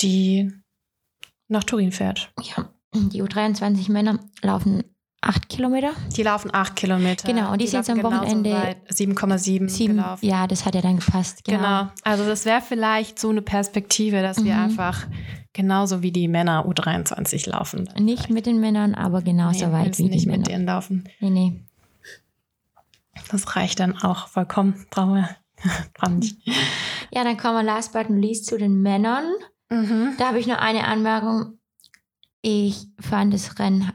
[0.01, 0.51] die
[1.47, 2.31] nach Turin fährt.
[2.41, 4.83] Ja, die U23 Männer laufen
[5.21, 5.91] acht Kilometer.
[6.15, 7.31] Die laufen acht Kilometer.
[7.31, 10.25] Genau, und die, die sind am Wochenende 7,7 gelaufen.
[10.25, 11.43] Ja, das hat ja dann gepasst.
[11.45, 11.59] Genau.
[11.59, 11.91] genau.
[12.03, 14.45] Also das wäre vielleicht so eine Perspektive, dass mhm.
[14.45, 15.07] wir einfach
[15.53, 17.89] genauso wie die Männer U23 laufen.
[17.99, 18.29] Nicht vielleicht.
[18.31, 20.39] mit den Männern, aber genauso nee, weit wie die nicht Männer.
[20.39, 21.03] mit denen laufen.
[21.19, 21.65] Nee, nee.
[23.29, 24.85] Das reicht dann auch vollkommen.
[24.91, 26.37] Brauchen wir, nicht.
[27.13, 29.25] Ja, dann kommen wir last but not least zu den Männern.
[29.69, 30.15] Mhm.
[30.17, 31.59] Da habe ich nur eine Anmerkung.
[32.41, 33.91] Ich fand das Rennen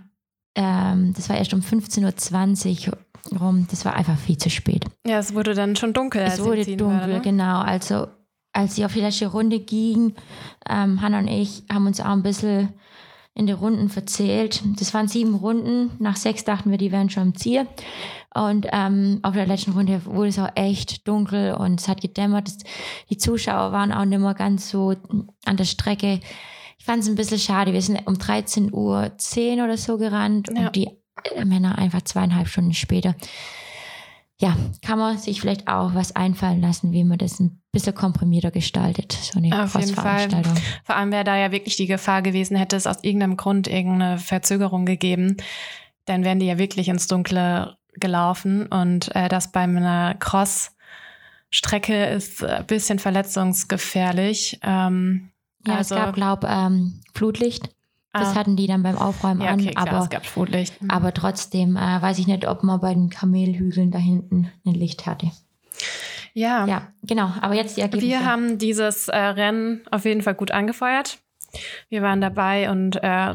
[0.56, 2.98] ähm, das war erst um 15.20 Uhr
[3.38, 3.66] rum.
[3.70, 4.84] Das war einfach viel zu spät.
[5.06, 6.22] Ja, es wurde dann schon dunkel.
[6.22, 7.20] Es wurde dunkel, war, ne?
[7.20, 7.60] genau.
[7.60, 8.08] Also
[8.52, 10.14] als sie auf die letzte Runde ging,
[10.68, 12.70] ähm, Hannah und ich haben uns auch ein bisschen
[13.34, 14.62] in den Runden verzählt.
[14.78, 15.90] Das waren sieben Runden.
[15.98, 17.66] Nach sechs dachten wir, die wären schon im Ziel.
[18.34, 22.50] Und ähm, auf der letzten Runde wurde es auch echt dunkel und es hat gedämmert.
[23.10, 24.94] Die Zuschauer waren auch nicht mehr ganz so
[25.44, 26.20] an der Strecke
[26.86, 27.72] fand es ein bisschen schade.
[27.72, 30.66] Wir sind um 13.10 Uhr oder so gerannt ja.
[30.66, 30.88] und die
[31.44, 33.16] Männer einfach zweieinhalb Stunden später.
[34.38, 38.50] Ja, kann man sich vielleicht auch was einfallen lassen, wie man das ein bisschen komprimierter
[38.50, 40.28] gestaltet, so eine Auf jeden Fall.
[40.84, 44.18] Vor allem wäre da ja wirklich die Gefahr gewesen, hätte es aus irgendeinem Grund irgendeine
[44.18, 45.38] Verzögerung gegeben,
[46.04, 52.44] dann wären die ja wirklich ins Dunkle gelaufen und äh, das bei einer Cross-Strecke ist
[52.44, 54.60] ein bisschen verletzungsgefährlich.
[54.62, 55.30] Ähm,
[55.66, 57.70] ja, also, es gab, glaube ähm, Flutlicht.
[58.12, 58.34] Das ah.
[58.36, 59.84] hatten die dann beim Aufräumen ja, okay, an.
[59.84, 60.80] Klar, aber, es gab Flutlicht.
[60.80, 60.90] Mhm.
[60.90, 65.06] Aber trotzdem äh, weiß ich nicht, ob man bei den Kamelhügeln da hinten ein Licht
[65.06, 65.30] hatte.
[66.32, 66.66] Ja.
[66.66, 67.32] Ja, genau.
[67.40, 68.06] Aber jetzt die Ergebnisse.
[68.06, 71.18] Wir haben dieses äh, Rennen auf jeden Fall gut angefeuert.
[71.88, 73.34] Wir waren dabei und äh,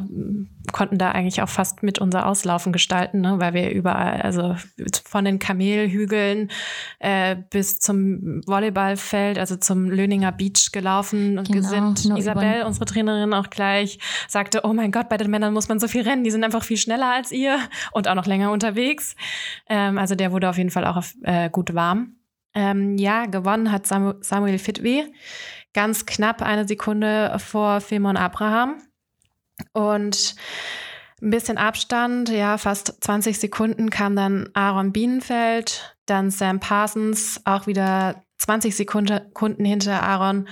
[0.71, 3.39] konnten da eigentlich auch fast mit unser Auslaufen gestalten, ne?
[3.39, 4.55] weil wir überall, also
[5.05, 6.51] von den Kamelhügeln
[6.99, 12.17] äh, bis zum Volleyballfeld, also zum Löninger Beach gelaufen und genau, sind.
[12.17, 15.87] Isabel, unsere Trainerin, auch gleich sagte, oh mein Gott, bei den Männern muss man so
[15.87, 17.59] viel rennen, die sind einfach viel schneller als ihr
[17.91, 19.15] und auch noch länger unterwegs.
[19.67, 22.15] Ähm, also der wurde auf jeden Fall auch auf, äh, gut warm.
[22.53, 25.05] Ähm, ja, gewonnen hat Samu Samuel Fitwe
[25.73, 28.81] ganz knapp eine Sekunde vor Filmon Abraham.
[29.73, 30.35] Und
[31.21, 37.67] ein bisschen Abstand, ja, fast 20 Sekunden kam dann Aaron Bienenfeld, dann Sam Parsons, auch
[37.67, 40.47] wieder 20 Sekunden hinter Aaron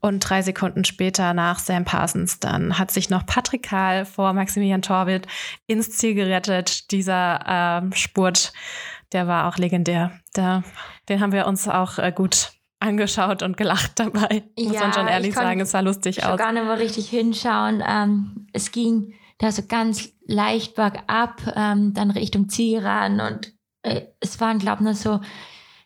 [0.00, 2.38] und drei Sekunden später nach Sam Parsons.
[2.38, 5.26] Dann hat sich noch Patrick Kahl vor Maximilian Torwild
[5.66, 6.92] ins Ziel gerettet.
[6.92, 8.52] Dieser ähm, Spurt,
[9.12, 10.12] der war auch legendär.
[10.34, 10.62] Da,
[11.08, 14.44] den haben wir uns auch äh, gut angeschaut und gelacht dabei.
[14.58, 16.32] Muss man schon ehrlich sagen, es sah lustig aus.
[16.32, 17.82] Ich gar nicht mal richtig hinschauen.
[17.86, 23.52] Ähm, es ging da so ganz leicht bergab, ähm, dann Richtung Ziel ran und
[23.82, 25.20] äh, es waren, glaube ich, nur so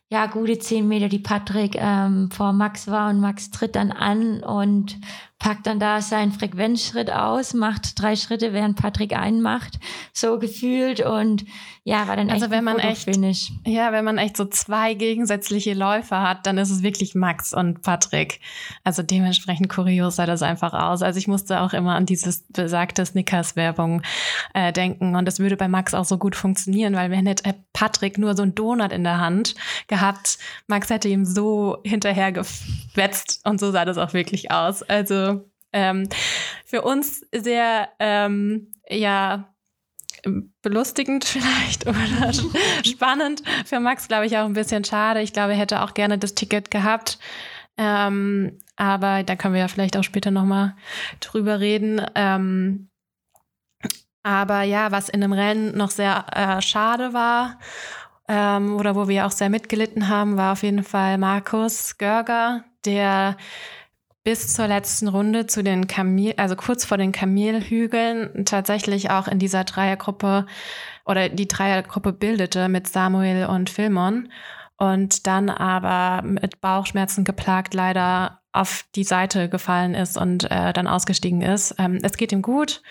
[0.09, 4.43] ja, gute zehn Meter, die Patrick ähm, vor Max war und Max tritt dann an
[4.43, 4.99] und
[5.39, 9.79] packt dann da seinen Frequenzschritt aus, macht drei Schritte, während Patrick einen macht,
[10.13, 11.45] so gefühlt und
[11.85, 13.09] ja, war dann also echt wenn man echt,
[13.65, 17.83] ja, wenn man echt so zwei gegensätzliche Läufer hat, dann ist es wirklich Max und
[17.83, 18.41] Patrick.
[18.83, 21.03] Also dementsprechend kurios sah das einfach aus.
[21.03, 24.03] Also ich musste auch immer an dieses besagte Snickers-Werbung
[24.53, 28.19] äh, denken und das würde bei Max auch so gut funktionieren, weil wenn hätte Patrick
[28.19, 29.55] nur so ein Donut in der Hand
[29.87, 34.83] gehabt, Max hätte ihm so hinterher gefetzt und so sah das auch wirklich aus.
[34.83, 35.26] Also
[35.77, 36.09] ähm,
[36.65, 39.55] für uns sehr, ähm, ja,
[40.63, 42.33] belustigend vielleicht oder
[42.85, 43.43] spannend.
[43.67, 45.21] Für Max, glaube ich, auch ein bisschen schade.
[45.21, 47.19] Ich glaube, er hätte auch gerne das Ticket gehabt.
[47.77, 50.75] Ähm, aber da können wir ja vielleicht auch später nochmal
[51.21, 52.01] drüber reden.
[52.15, 52.89] Ähm,
[54.23, 57.59] aber ja, was in dem Rennen noch sehr äh, schade war
[58.29, 63.37] ähm, oder wo wir auch sehr mitgelitten haben, war auf jeden Fall Markus Görger, der
[64.27, 69.39] bis zur letzten Runde zu den Kamel, also kurz vor den Kamelhügeln tatsächlich auch in
[69.39, 70.47] dieser Dreiergruppe
[71.05, 74.29] oder die Dreiergruppe bildete mit Samuel und Filmon
[74.79, 80.89] und dann aber mit Bauchschmerzen geplagt leider auf die Seite gefallen ist und äh, dann
[80.89, 81.77] ausgestiegen ist.
[81.79, 82.83] Ähm, es geht ihm gut,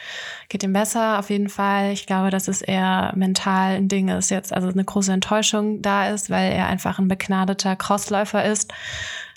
[0.48, 1.92] geht ihm besser auf jeden Fall.
[1.92, 6.08] Ich glaube, dass es eher mental ein Ding ist jetzt, also eine große Enttäuschung da
[6.08, 8.72] ist, weil er einfach ein begnadeter Crossläufer ist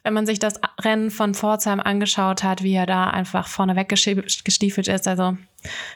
[0.08, 4.88] wenn man sich das Rennen von Pforzheim angeschaut hat, wie er da einfach vorne weggestiefelt
[4.88, 5.06] ist.
[5.06, 5.36] Also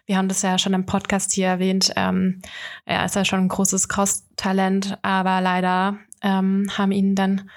[0.05, 1.91] wir haben das ja schon im Podcast hier erwähnt.
[1.97, 2.43] Ähm,
[2.85, 7.49] er ist ja schon ein großes Cross-Talent, aber leider ähm, haben ihn dann,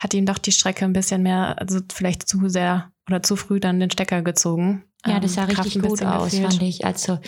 [0.00, 3.60] hat ihn doch die Strecke ein bisschen mehr, also vielleicht zu sehr oder zu früh
[3.60, 4.82] dann den Stecker gezogen.
[5.06, 6.50] Ja, das sah ähm, richtig gut aus, gefehlt.
[6.50, 6.84] fand ich.
[6.84, 7.20] Also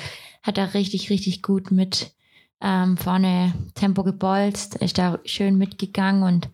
[0.42, 2.12] hat er richtig, richtig gut mit
[2.60, 6.48] ähm, vorne Tempo gebolzt, ist da schön mitgegangen und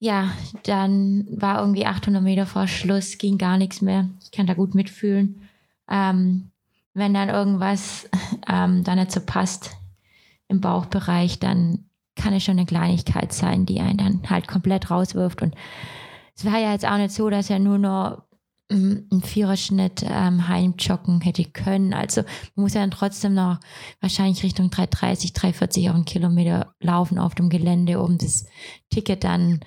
[0.00, 0.30] ja,
[0.64, 4.08] dann war irgendwie 800 Meter vor Schluss, ging gar nichts mehr.
[4.22, 5.48] Ich kann da gut mitfühlen.
[5.90, 6.50] Ähm,
[6.94, 8.08] wenn dann irgendwas
[8.48, 9.76] ähm, da nicht so passt
[10.48, 11.84] im Bauchbereich, dann
[12.14, 15.42] kann es schon eine Kleinigkeit sein, die einen dann halt komplett rauswirft.
[15.42, 15.54] Und
[16.36, 18.22] es war ja jetzt auch nicht so, dass er nur noch
[18.70, 21.94] einen Viererschnitt ähm, heimjoggen hätte können.
[21.94, 22.22] Also
[22.54, 23.60] muss ja dann trotzdem noch
[24.00, 28.46] wahrscheinlich Richtung 330, 340 auf einen Kilometer laufen auf dem Gelände, um das
[28.90, 29.60] Ticket dann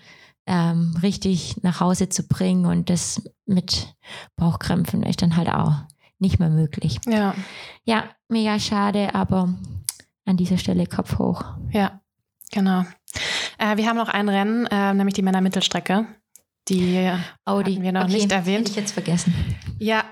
[0.46, 3.96] ähm, richtig nach Hause zu bringen und das mit
[4.36, 5.74] Bauchkrämpfen ist dann halt auch
[6.20, 7.00] nicht mehr möglich.
[7.08, 7.36] Ja.
[7.84, 9.54] Ja, mega schade, aber
[10.26, 11.44] an dieser Stelle Kopf hoch.
[11.72, 12.02] Ja,
[12.52, 12.86] genau.
[13.58, 16.06] Äh, wir haben noch ein Rennen, äh, nämlich die Männermittelstrecke.
[16.68, 17.12] Die
[17.46, 18.70] oh, die, wir noch okay, nicht erwähnt.
[18.70, 19.34] ich jetzt vergessen.
[19.80, 20.04] Ja,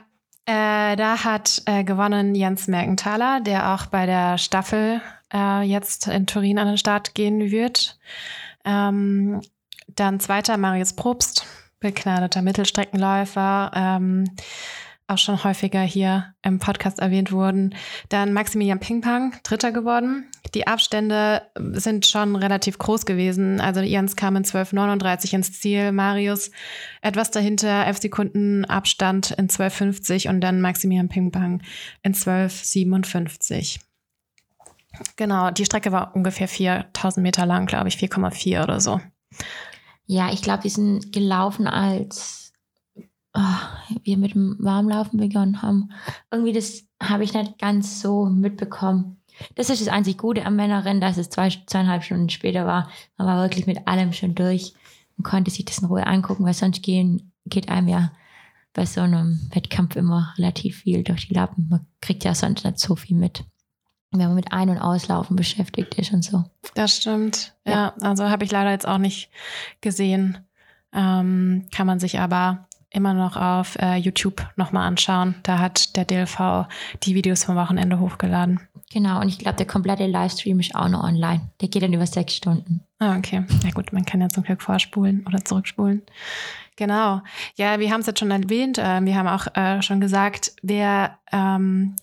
[0.46, 5.00] äh, da hat äh, gewonnen Jens Merkenthaler, der auch bei der Staffel
[5.32, 8.00] äh, jetzt in Turin an den Start gehen wird.
[8.66, 9.42] Ähm,
[10.00, 11.46] dann zweiter Marius Probst,
[11.80, 14.26] begnadeter Mittelstreckenläufer, ähm,
[15.10, 17.74] auch schon häufiger hier im Podcast erwähnt wurden.
[18.10, 20.30] Dann Maximilian Pingpang, dritter geworden.
[20.54, 21.42] Die Abstände
[21.74, 23.60] sind schon relativ groß gewesen.
[23.60, 26.52] Also Jens kam in 12,39 ins Ziel, Marius
[27.02, 31.64] etwas dahinter, elf Sekunden Abstand in 12,50 und dann Maximilian Pingpang
[32.04, 33.80] in 12,57.
[35.16, 39.00] Genau, die Strecke war ungefähr 4000 Meter lang, glaube ich, 4,4 oder so.
[40.12, 42.52] Ja, ich glaube, wir sind gelaufen, als
[43.36, 45.92] oh, wir mit dem Warmlaufen begonnen haben.
[46.32, 49.22] Irgendwie das habe ich nicht ganz so mitbekommen.
[49.54, 52.90] Das ist das einzig Gute am Männerrennen, dass es zwei, zweieinhalb Stunden später war.
[53.18, 54.74] Man war wirklich mit allem schon durch
[55.16, 58.12] und konnte sich das in Ruhe angucken, weil sonst gehen, geht einem ja
[58.74, 61.68] bei so einem Wettkampf immer relativ viel durch die Lappen.
[61.70, 63.44] Man kriegt ja sonst nicht so viel mit
[64.12, 66.44] wenn man mit Ein- und Auslaufen beschäftigt ist und so.
[66.74, 67.54] Das stimmt.
[67.66, 69.30] Ja, ja also habe ich leider jetzt auch nicht
[69.82, 70.40] gesehen.
[70.94, 75.36] Ähm, kann man sich aber immer noch auf äh, YouTube nochmal anschauen.
[75.44, 76.68] Da hat der DLV
[77.04, 78.62] die Videos vom Wochenende hochgeladen.
[78.92, 81.42] Genau, und ich glaube, der komplette Livestream ist auch noch online.
[81.62, 82.82] Der geht dann über sechs Stunden.
[82.98, 83.46] Ah, okay.
[83.64, 86.02] Ja gut, man kann ja zum Glück vorspulen oder zurückspulen.
[86.76, 87.22] Genau.
[87.56, 88.78] Ja, wir haben es jetzt schon erwähnt.
[88.78, 91.96] Äh, wir haben auch äh, schon gesagt, wer ähm,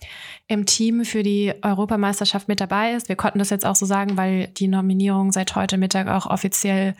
[0.47, 3.09] im Team für die Europameisterschaft mit dabei ist.
[3.09, 6.95] Wir konnten das jetzt auch so sagen, weil die Nominierung seit heute Mittag auch offiziell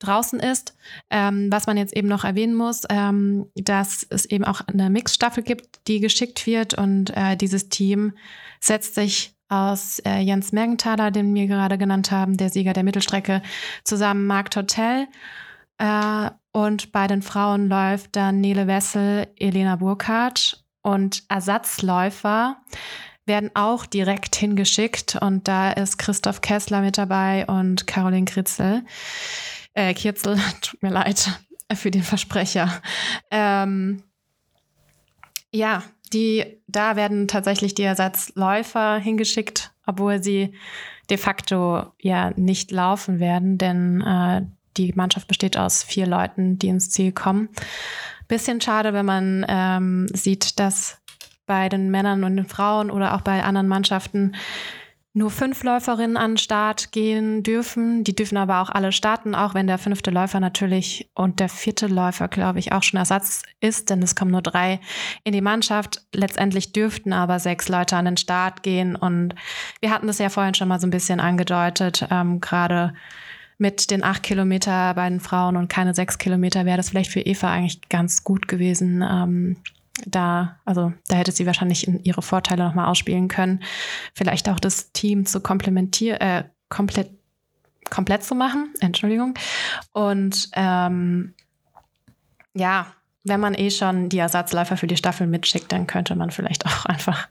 [0.00, 0.76] draußen ist.
[1.10, 5.42] Ähm, was man jetzt eben noch erwähnen muss, ähm, dass es eben auch eine Mixstaffel
[5.42, 8.14] gibt, die geschickt wird und äh, dieses Team
[8.60, 13.42] setzt sich aus äh, Jens Mergenthaler, den wir gerade genannt haben, der Sieger der Mittelstrecke,
[13.84, 15.08] zusammen Marc Tortell
[15.78, 22.56] äh, und bei den Frauen läuft dann Nele Wessel, Elena Burkhardt und Ersatzläufer
[23.26, 28.82] werden auch direkt hingeschickt und da ist Christoph Kessler mit dabei und Caroline Kritzel.
[29.74, 31.30] Äh, Kirzel, tut mir leid
[31.74, 32.82] für den Versprecher.
[33.30, 34.02] Ähm,
[35.52, 40.54] ja, die, da werden tatsächlich die Ersatzläufer hingeschickt, obwohl sie
[41.08, 44.42] de facto ja nicht laufen werden, denn äh,
[44.76, 47.48] die Mannschaft besteht aus vier Leuten, die ins Ziel kommen.
[48.28, 50.98] Bisschen schade, wenn man ähm, sieht, dass
[51.46, 54.36] bei den Männern und den Frauen oder auch bei anderen Mannschaften
[55.12, 58.04] nur fünf Läuferinnen an den Start gehen dürfen.
[58.04, 61.88] Die dürfen aber auch alle starten, auch wenn der fünfte Läufer natürlich und der vierte
[61.88, 64.78] Läufer, glaube ich, auch schon Ersatz ist, denn es kommen nur drei
[65.24, 66.02] in die Mannschaft.
[66.14, 69.34] Letztendlich dürften aber sechs Leute an den Start gehen und
[69.80, 72.94] wir hatten das ja vorhin schon mal so ein bisschen angedeutet, ähm, gerade
[73.58, 77.20] mit den acht Kilometer bei den Frauen und keine sechs Kilometer wäre das vielleicht für
[77.20, 79.02] Eva eigentlich ganz gut gewesen.
[79.02, 79.56] Ähm,
[80.06, 83.62] da, also da hätte sie wahrscheinlich ihre Vorteile nochmal ausspielen können.
[84.14, 87.10] Vielleicht auch das Team zu komplementieren, äh, komplett,
[87.90, 89.34] komplett zu machen, Entschuldigung.
[89.92, 91.34] Und ähm,
[92.54, 92.86] ja,
[93.24, 96.86] wenn man eh schon die Ersatzläufer für die Staffel mitschickt, dann könnte man vielleicht auch
[96.86, 97.28] einfach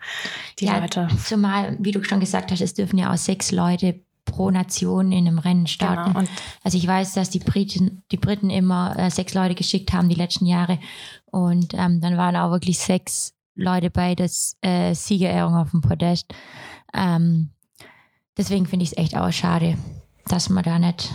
[0.60, 1.08] die ja, Leute.
[1.24, 4.00] Zumal, wie du schon gesagt hast, es dürfen ja auch sechs Leute
[4.30, 6.14] pro Nation in einem Rennen starten.
[6.14, 6.30] Genau.
[6.64, 10.16] also ich weiß, dass die Briten, die Briten immer äh, sechs Leute geschickt haben die
[10.16, 10.80] letzten Jahre.
[11.26, 14.30] Und ähm, dann waren auch wirklich sechs Leute bei der
[14.62, 16.34] äh, Siegerehrung auf dem Podest.
[16.94, 17.50] Ähm,
[18.38, 19.78] deswegen finde ich es echt auch schade,
[20.26, 21.12] dass man da nicht,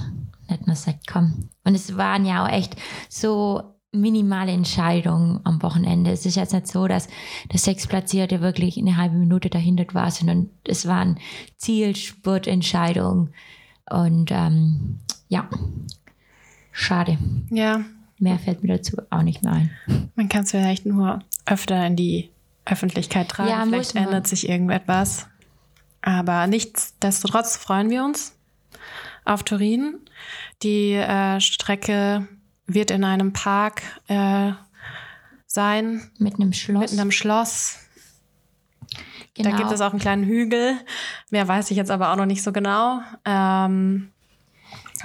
[0.48, 1.48] nicht mehr sagt, komm.
[1.64, 2.76] Und es waren ja auch echt
[3.08, 6.10] so minimale Entscheidung am Wochenende.
[6.10, 7.08] Es ist jetzt nicht so, dass
[7.52, 11.18] der Sechsplatzierte wirklich eine halbe Minute dahinter war, sondern es waren
[11.56, 13.32] Zielspurtentscheidungen.
[13.88, 15.48] Und ähm, ja,
[16.72, 17.18] schade.
[17.50, 17.84] Ja.
[18.18, 19.70] Mehr fällt mir dazu auch nicht mehr ein.
[20.14, 22.30] Man kann es vielleicht nur öfter in die
[22.64, 23.50] Öffentlichkeit tragen.
[23.50, 25.26] Ja, vielleicht ändert sich irgendetwas.
[26.00, 28.36] Aber nichtsdestotrotz freuen wir uns
[29.24, 30.00] auf Turin.
[30.62, 32.28] Die äh, Strecke
[32.66, 34.52] wird in einem Park äh,
[35.46, 36.10] sein.
[36.18, 36.90] Mit einem Schloss.
[36.90, 37.78] Mit einem Schloss.
[39.34, 39.50] Genau.
[39.50, 40.76] Da gibt es auch einen kleinen Hügel.
[41.30, 43.00] Mehr weiß ich jetzt aber auch noch nicht so genau.
[43.24, 44.10] Ähm,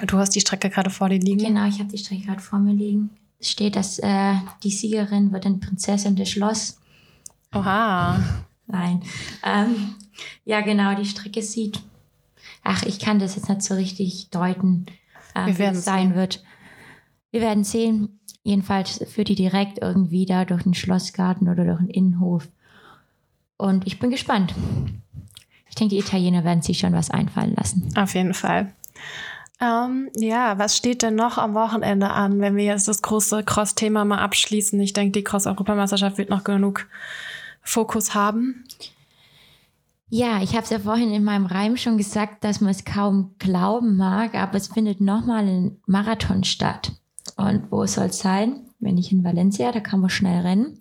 [0.06, 1.44] du hast die Strecke gerade vor dir liegen.
[1.44, 3.10] Genau, ich habe die Strecke gerade vor mir liegen.
[3.40, 6.80] Es steht, dass äh, die Siegerin wird dann Prinzessin des Schloss.
[7.54, 8.20] Oha.
[8.68, 9.02] Nein.
[9.44, 9.96] Ähm,
[10.46, 11.82] ja, genau, die Strecke sieht.
[12.64, 14.86] Ach, ich kann das jetzt nicht so richtig deuten,
[15.34, 16.44] äh, wie es sein wird.
[17.32, 18.20] Wir werden sehen.
[18.44, 22.48] Jedenfalls führt die direkt irgendwie da durch den Schlossgarten oder durch den Innenhof.
[23.58, 24.56] Und ich bin gespannt.
[25.68, 27.90] Ich denke, die Italiener werden sich schon was einfallen lassen.
[27.96, 28.74] Auf jeden Fall.
[29.62, 34.06] Ähm, ja, was steht denn noch am Wochenende an, wenn wir jetzt das große Cross-Thema
[34.06, 34.80] mal abschließen?
[34.80, 36.88] Ich denke, die Cross-Europameisterschaft wird noch genug
[37.62, 38.64] Fokus haben.
[40.10, 43.36] Ja, ich habe es ja vorhin in meinem Reim schon gesagt, dass man es kaum
[43.38, 46.94] glauben mag, aber es findet nochmal ein Marathon statt.
[47.40, 48.66] Und wo soll es sein?
[48.80, 50.78] Wenn nicht in Valencia, da kann man schnell rennen.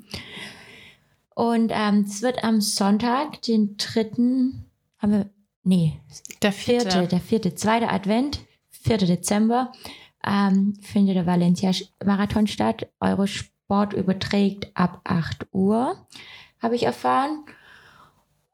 [1.37, 4.65] Und ähm, es wird am Sonntag, den dritten,
[4.99, 5.31] haben wir,
[5.63, 6.01] nee,
[6.43, 8.41] der vierte, vierte der vierte, zweite Advent,
[8.71, 8.99] 4.
[8.99, 9.71] Dezember,
[10.27, 12.89] ähm, findet der Valencia-Marathon statt.
[12.99, 16.09] Eurosport überträgt ab 8 Uhr,
[16.61, 17.45] habe ich erfahren.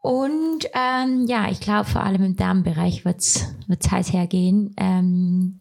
[0.03, 3.55] Und ähm, ja, ich glaube, vor allem im Damenbereich wird es
[3.91, 4.75] heiß hergehen.
[4.77, 5.61] Ähm,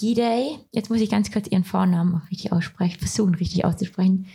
[0.00, 4.26] Gidey, jetzt muss ich ganz kurz ihren Vornamen richtig aussprechen, versuchen richtig auszusprechen.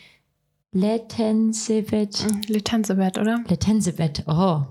[0.71, 2.23] Letensibet.
[2.47, 3.43] Letensibet, oder?
[3.47, 4.63] Letensibet, oh.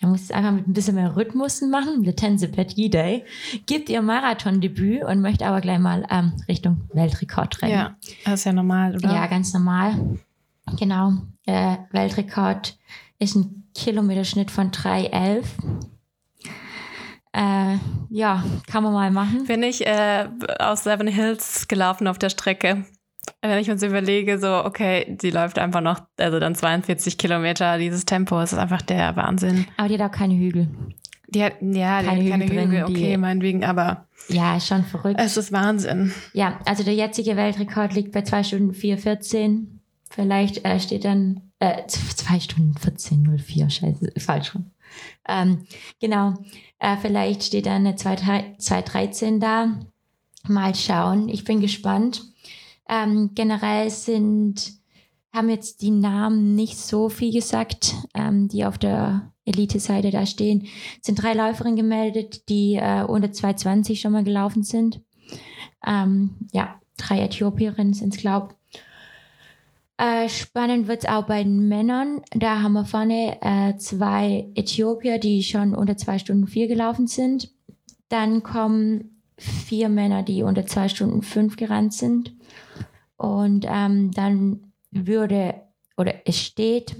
[0.00, 2.02] Da muss es einfach mit ein bisschen mehr Rhythmusen machen.
[2.02, 3.24] Letensibet Gidey
[3.66, 7.72] gibt ihr Marathondebüt und möchte aber gleich mal ähm, Richtung Weltrekord rennen.
[7.72, 9.14] Ja, das ist ja normal, oder?
[9.14, 10.18] Ja, ganz normal.
[10.78, 11.12] Genau.
[11.46, 12.76] Äh, Weltrekord
[13.18, 15.44] ist ein Kilometerschnitt von 3,11.
[17.34, 17.78] Äh,
[18.10, 19.44] ja, kann man mal machen.
[19.46, 20.28] Bin ich äh,
[20.60, 22.84] aus Seven Hills gelaufen auf der Strecke.
[23.42, 28.04] Wenn ich so überlege, so, okay, sie läuft einfach noch, also dann 42 Kilometer, dieses
[28.04, 29.66] Tempo, das ist einfach der Wahnsinn.
[29.76, 30.68] Aber die hat auch keine Hügel.
[31.26, 34.06] Die hat, ja, keine, die hat keine Hügel, Hügel drin, okay, meinetwegen, aber.
[34.28, 35.18] Ja, ist schon verrückt.
[35.18, 36.12] Es ist Wahnsinn.
[36.32, 39.66] Ja, also der jetzige Weltrekord liegt bei 2 Stunden 4,14.
[40.08, 44.70] Vielleicht äh, steht dann, äh, 2 Stunden 14,04, scheiße, falsch rum.
[45.28, 45.66] Ähm,
[46.00, 46.34] genau,
[46.78, 49.80] äh, vielleicht steht da eine 213 da.
[50.46, 52.22] Mal schauen, ich bin gespannt.
[52.88, 54.74] Ähm, generell sind,
[55.32, 60.66] haben jetzt die Namen nicht so viel gesagt, ähm, die auf der Elite-Seite da stehen.
[61.00, 65.00] Es sind drei Läuferinnen gemeldet, die äh, unter 220 schon mal gelaufen sind.
[65.86, 68.54] Ähm, ja, drei Äthiopierinnen sind es, glaube
[69.96, 72.22] Äh, spannend wird es auch bei den Männern.
[72.32, 77.50] Da haben wir vorne äh, zwei Äthiopier, die schon unter zwei Stunden vier gelaufen sind.
[78.08, 82.34] Dann kommen vier Männer, die unter zwei Stunden fünf gerannt sind.
[83.16, 85.54] Und ähm, dann würde,
[85.96, 86.96] oder es steht,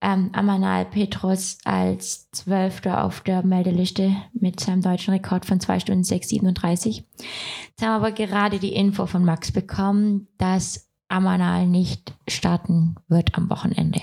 [0.00, 6.02] ähm, Amanal Petros als Zwölfter auf der Meldeliste mit seinem deutschen Rekord von zwei Stunden
[6.02, 7.04] 6,37.
[7.04, 13.36] Jetzt haben wir aber gerade die Info von Max bekommen, dass Amanal nicht starten wird
[13.36, 14.00] am Wochenende.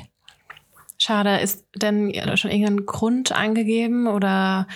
[0.97, 1.39] Schade.
[1.39, 4.68] Ist denn schon irgendein Grund angegeben oder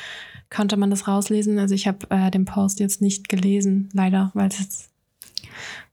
[0.49, 1.59] konnte man das rauslesen?
[1.59, 4.89] Also ich habe äh, den Post jetzt nicht gelesen, leider, weil es jetzt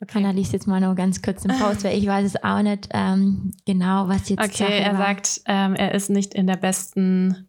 [0.01, 0.19] Okay.
[0.19, 2.89] Anna liest jetzt mal nur ganz kurz den Post, weil ich weiß es auch nicht
[2.93, 4.99] ähm, genau, was jetzt Okay, Sache er war.
[4.99, 7.49] sagt, ähm, er ist nicht in der besten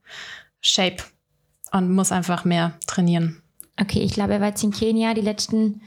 [0.61, 0.97] Shape
[1.71, 3.41] und muss einfach mehr trainieren.
[3.81, 5.81] Okay, ich glaube, er war jetzt in Kenia die letzten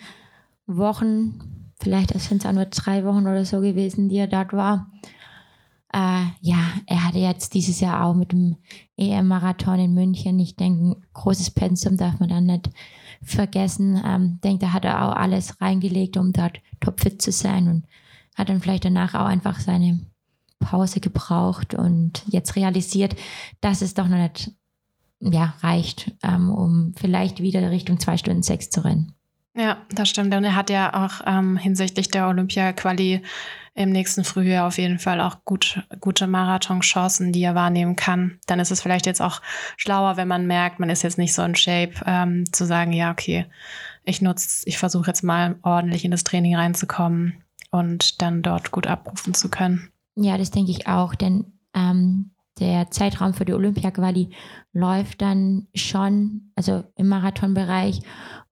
[0.66, 1.55] Wochen
[1.86, 4.90] vielleicht sind es auch nur drei Wochen oder so gewesen, die er dort war.
[5.92, 8.56] Äh, ja, er hatte jetzt dieses Jahr auch mit dem
[8.96, 12.70] EM-Marathon in München, ich denke, ein großes Pensum darf man dann nicht
[13.22, 14.02] vergessen.
[14.04, 17.84] Ähm, denke, da hat er auch alles reingelegt, um dort topfit zu sein und
[18.34, 20.00] hat dann vielleicht danach auch einfach seine
[20.58, 23.14] Pause gebraucht und jetzt realisiert,
[23.60, 24.50] dass es doch noch nicht
[25.20, 29.15] ja, reicht, ähm, um vielleicht wieder Richtung zwei Stunden sechs zu rennen.
[29.56, 30.34] Ja, das stimmt.
[30.34, 33.22] Und er hat ja auch ähm, hinsichtlich der Olympia-Quali
[33.74, 38.38] im nächsten Frühjahr auf jeden Fall auch gut, gute Marathon-Chancen, die er wahrnehmen kann.
[38.46, 39.40] Dann ist es vielleicht jetzt auch
[39.76, 43.10] schlauer, wenn man merkt, man ist jetzt nicht so in Shape, ähm, zu sagen, ja,
[43.10, 43.46] okay,
[44.04, 48.86] ich nutze, ich versuche jetzt mal ordentlich in das Training reinzukommen und dann dort gut
[48.86, 49.90] abrufen zu können.
[50.16, 54.30] Ja, das denke ich auch, denn ähm, der Zeitraum für die Olympia-Quali
[54.72, 58.00] läuft dann schon, also im Marathonbereich.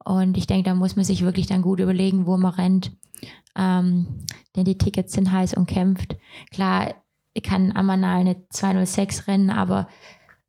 [0.04, 2.92] Und ich denke, da muss man sich wirklich dann gut überlegen, wo man rennt.
[3.56, 4.06] Ähm,
[4.56, 6.16] denn die Tickets sind heiß und kämpft.
[6.50, 6.94] Klar,
[7.32, 9.88] ich kann Amanal eine 206 rennen, aber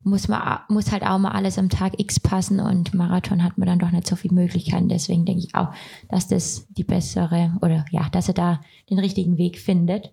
[0.06, 3.66] muss, man, muss halt auch mal alles am Tag X passen und Marathon hat man
[3.66, 4.88] dann doch nicht so viele Möglichkeiten.
[4.88, 5.72] Deswegen denke ich auch,
[6.08, 10.12] dass das die bessere oder ja, dass er da den richtigen Weg findet.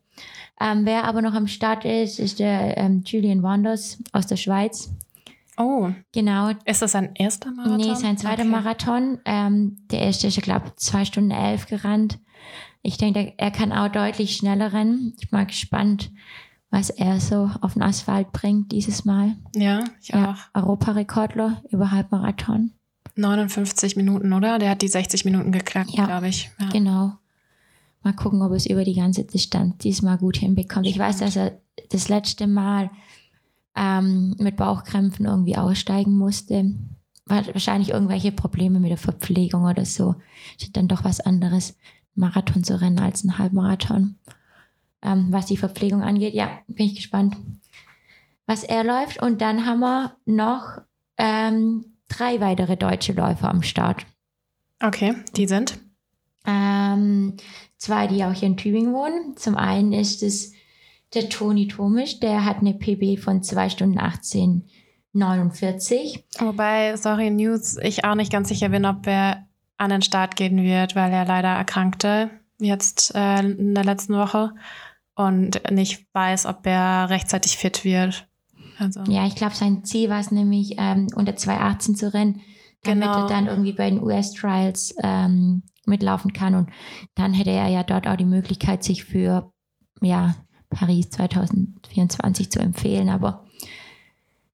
[0.60, 4.92] Ähm, wer aber noch am Start ist, ist der ähm, Julian Wanders aus der Schweiz.
[5.58, 5.92] Oh.
[6.12, 6.52] Genau.
[6.66, 7.78] Ist das sein erster Marathon?
[7.78, 8.52] Nee, sein zweiter okay.
[8.52, 9.20] Marathon.
[9.26, 12.20] Ähm, der erste ist, ich glaube, zwei Stunden elf gerannt.
[12.82, 15.14] Ich denke, er kann auch deutlich schneller rennen.
[15.20, 16.12] Ich bin mal gespannt,
[16.70, 19.36] was er so auf den Asphalt bringt dieses Mal.
[19.56, 20.62] Ja, ich ja, auch.
[20.62, 22.72] Europarekordler über Halbmarathon.
[23.16, 24.58] 59 Minuten, oder?
[24.60, 26.50] Der hat die 60 Minuten geknackt, ja, glaube ich.
[26.60, 26.70] Ja.
[26.70, 27.14] Genau.
[28.02, 30.88] Mal gucken, ob es über die ganze Distanz diesmal gut hinbekommt.
[30.88, 31.58] Ich weiß, dass er
[31.90, 32.90] das letzte Mal
[33.76, 36.74] ähm, mit Bauchkrämpfen irgendwie aussteigen musste.
[37.26, 40.16] Wahrscheinlich irgendwelche Probleme mit der Verpflegung oder so.
[40.60, 41.78] Ist dann doch was anderes,
[42.16, 44.16] Marathon zu rennen als ein Halbmarathon.
[45.02, 47.36] Ähm, was die Verpflegung angeht, ja, bin ich gespannt,
[48.46, 49.22] was er läuft.
[49.22, 50.82] Und dann haben wir noch
[51.18, 54.06] ähm, drei weitere deutsche Läufer am Start.
[54.82, 55.80] Okay, die sind?
[56.46, 57.38] Ähm,
[57.78, 59.38] zwei, die auch hier in Tübingen wohnen.
[59.38, 60.54] Zum einen ist es
[61.14, 64.64] der Toni Tomisch, der hat eine PB von 2 Stunden 18,
[65.14, 66.26] 49.
[66.40, 69.48] Wobei, sorry, News, ich auch nicht ganz sicher bin, ob er
[69.78, 74.54] an den Start gehen wird, weil er leider erkrankte jetzt äh, in der letzten Woche
[75.16, 78.28] und nicht weiß, ob er rechtzeitig fit wird.
[78.80, 79.02] Also.
[79.08, 82.42] Ja, ich glaube, sein Ziel war es nämlich, ähm, unter 2,18 zu rennen,
[82.84, 83.24] damit genau.
[83.24, 86.56] er dann irgendwie bei den US-Trials ähm, mitlaufen kann.
[86.56, 86.70] Und
[87.16, 89.52] dann hätte er ja dort auch die Möglichkeit, sich für
[90.02, 90.36] ja,
[90.74, 93.44] Paris 2024 zu empfehlen, aber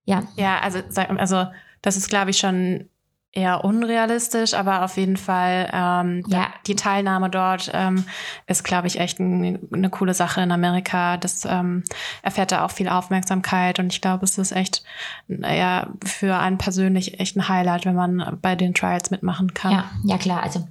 [0.06, 0.24] ja.
[0.36, 1.46] Ja, also, also
[1.82, 2.90] das ist, glaube ich, schon
[3.32, 6.48] eher unrealistisch, aber auf jeden Fall ähm, ja.
[6.66, 8.06] die Teilnahme dort ähm,
[8.48, 11.18] ist, glaube ich, echt ein, eine coole Sache in Amerika.
[11.18, 11.84] Das ähm,
[12.24, 14.84] erfährt da auch viel Aufmerksamkeit und ich glaube, es ist echt
[15.28, 19.72] ja für einen persönlich echt ein Highlight, wenn man bei den Trials mitmachen kann.
[19.72, 20.42] Ja, ja klar.
[20.42, 20.68] Also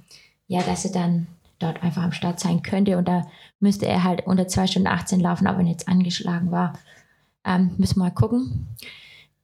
[0.47, 1.27] ja, dass er dann
[1.59, 3.27] dort einfach am Start sein könnte und da
[3.59, 6.73] müsste er halt unter 2 Stunden 18 laufen, aber wenn jetzt angeschlagen war,
[7.45, 8.67] ähm, müssen wir mal gucken.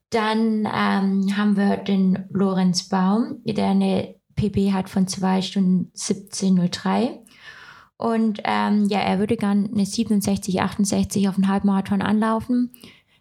[0.09, 7.20] Dann ähm, haben wir den Lorenz Baum, der eine PB hat von 2 Stunden 17.03.
[7.97, 12.72] Und ähm, ja, er würde gern eine 67, 68 auf den Halbmarathon anlaufen.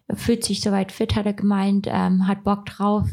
[0.07, 3.07] Er fühlt sich soweit fit, hat er gemeint, ähm, hat Bock drauf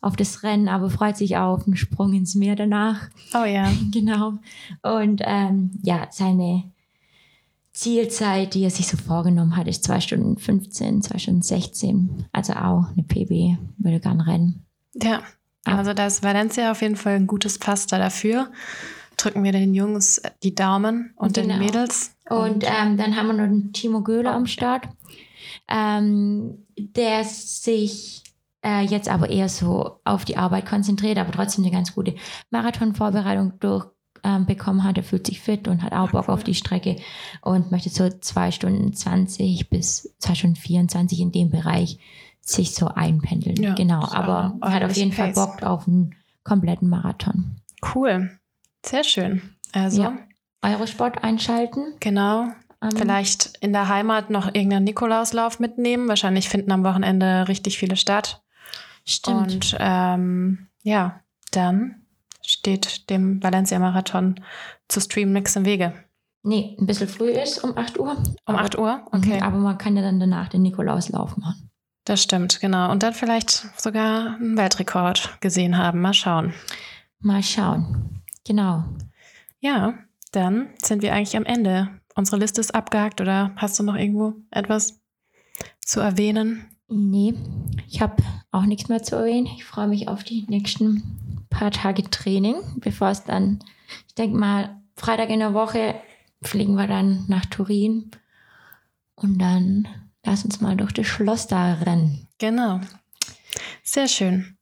[0.00, 3.08] auf das Rennen, aber freut sich auch auf den Sprung ins Meer danach.
[3.34, 3.70] Oh ja.
[3.92, 4.34] genau.
[4.82, 6.64] Und ähm, ja, seine
[7.72, 12.26] Zielzeit, die er sich so vorgenommen hat, ist 2 Stunden 15, 2 Stunden 16.
[12.32, 14.64] Also auch eine PB, würde gern rennen.
[14.94, 15.22] Ja,
[15.64, 18.50] also da ist Valencia auf jeden Fall ein gutes Pflaster dafür.
[19.16, 21.48] drücken wir den Jungs die Daumen und genau.
[21.48, 22.14] den Mädels.
[22.28, 24.88] Und, und ähm, dann haben wir noch den Timo Göhler am Start,
[25.68, 28.22] ähm, der sich
[28.64, 32.14] äh, jetzt aber eher so auf die Arbeit konzentriert, aber trotzdem eine ganz gute
[32.50, 34.96] Marathonvorbereitung durchbekommen ähm, hat.
[34.96, 36.96] Er fühlt sich fit und hat auch Bock auf die Strecke
[37.42, 41.98] und möchte so zwei Stunden 20 bis zwei Stunden 24 in dem Bereich
[42.40, 43.62] sich so einpendeln.
[43.62, 47.60] Ja, genau, aber er hat auf jeden Fall Bock auf einen kompletten Marathon.
[47.94, 48.38] Cool,
[48.84, 49.42] sehr schön.
[49.72, 50.18] Also ja.
[50.62, 51.94] Eurosport einschalten.
[52.00, 52.48] Genau.
[52.82, 56.08] Um, Vielleicht in der Heimat noch irgendeinen Nikolauslauf mitnehmen.
[56.08, 58.39] Wahrscheinlich finden am Wochenende richtig viele statt.
[59.10, 59.52] Stimmt.
[59.52, 62.06] Und ähm, ja, dann
[62.42, 64.40] steht dem Valencia-Marathon
[64.88, 65.92] zu streamen nichts im Wege.
[66.42, 68.16] Nee, ein bisschen früh ist, um 8 Uhr.
[68.16, 69.06] Um aber, 8 Uhr?
[69.12, 69.36] Okay.
[69.36, 71.70] Mhm, aber man kann ja dann danach den Nikolauslauf machen.
[72.04, 72.90] Das stimmt, genau.
[72.90, 76.00] Und dann vielleicht sogar einen Weltrekord gesehen haben.
[76.00, 76.54] Mal schauen.
[77.18, 78.22] Mal schauen.
[78.46, 78.84] Genau.
[79.58, 79.94] Ja,
[80.32, 82.00] dann sind wir eigentlich am Ende.
[82.14, 85.00] Unsere Liste ist abgehakt oder hast du noch irgendwo etwas
[85.80, 86.66] zu erwähnen?
[86.90, 87.34] Nee,
[87.88, 89.46] ich habe auch nichts mehr zu erwähnen.
[89.46, 93.60] Ich freue mich auf die nächsten paar Tage Training, bevor es dann,
[94.08, 95.94] ich denke mal, Freitag in der Woche
[96.42, 98.10] fliegen wir dann nach Turin
[99.14, 99.86] und dann
[100.24, 102.26] lass uns mal durch das Schloss da rennen.
[102.38, 102.80] Genau.
[103.82, 104.56] Sehr schön.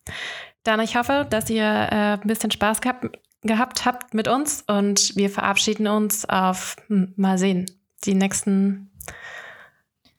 [0.64, 5.16] Dann ich hoffe, dass ihr äh, ein bisschen Spaß gehabt, gehabt habt mit uns und
[5.16, 7.70] wir verabschieden uns auf, hm, mal sehen,
[8.05, 8.91] die nächsten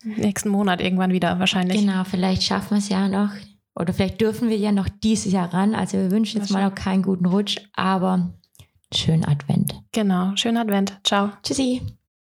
[0.04, 1.80] nächsten Monat irgendwann wieder wahrscheinlich.
[1.80, 3.32] Genau, vielleicht schaffen wir es ja noch.
[3.76, 5.74] Oder vielleicht dürfen wir ja noch dieses Jahr ran.
[5.74, 8.34] Also wir wünschen jetzt mal noch keinen guten Rutsch, aber
[8.94, 9.74] schönen Advent.
[9.92, 11.00] Genau, schönen Advent.
[11.04, 11.32] Ciao.
[11.44, 11.82] Tschüssi.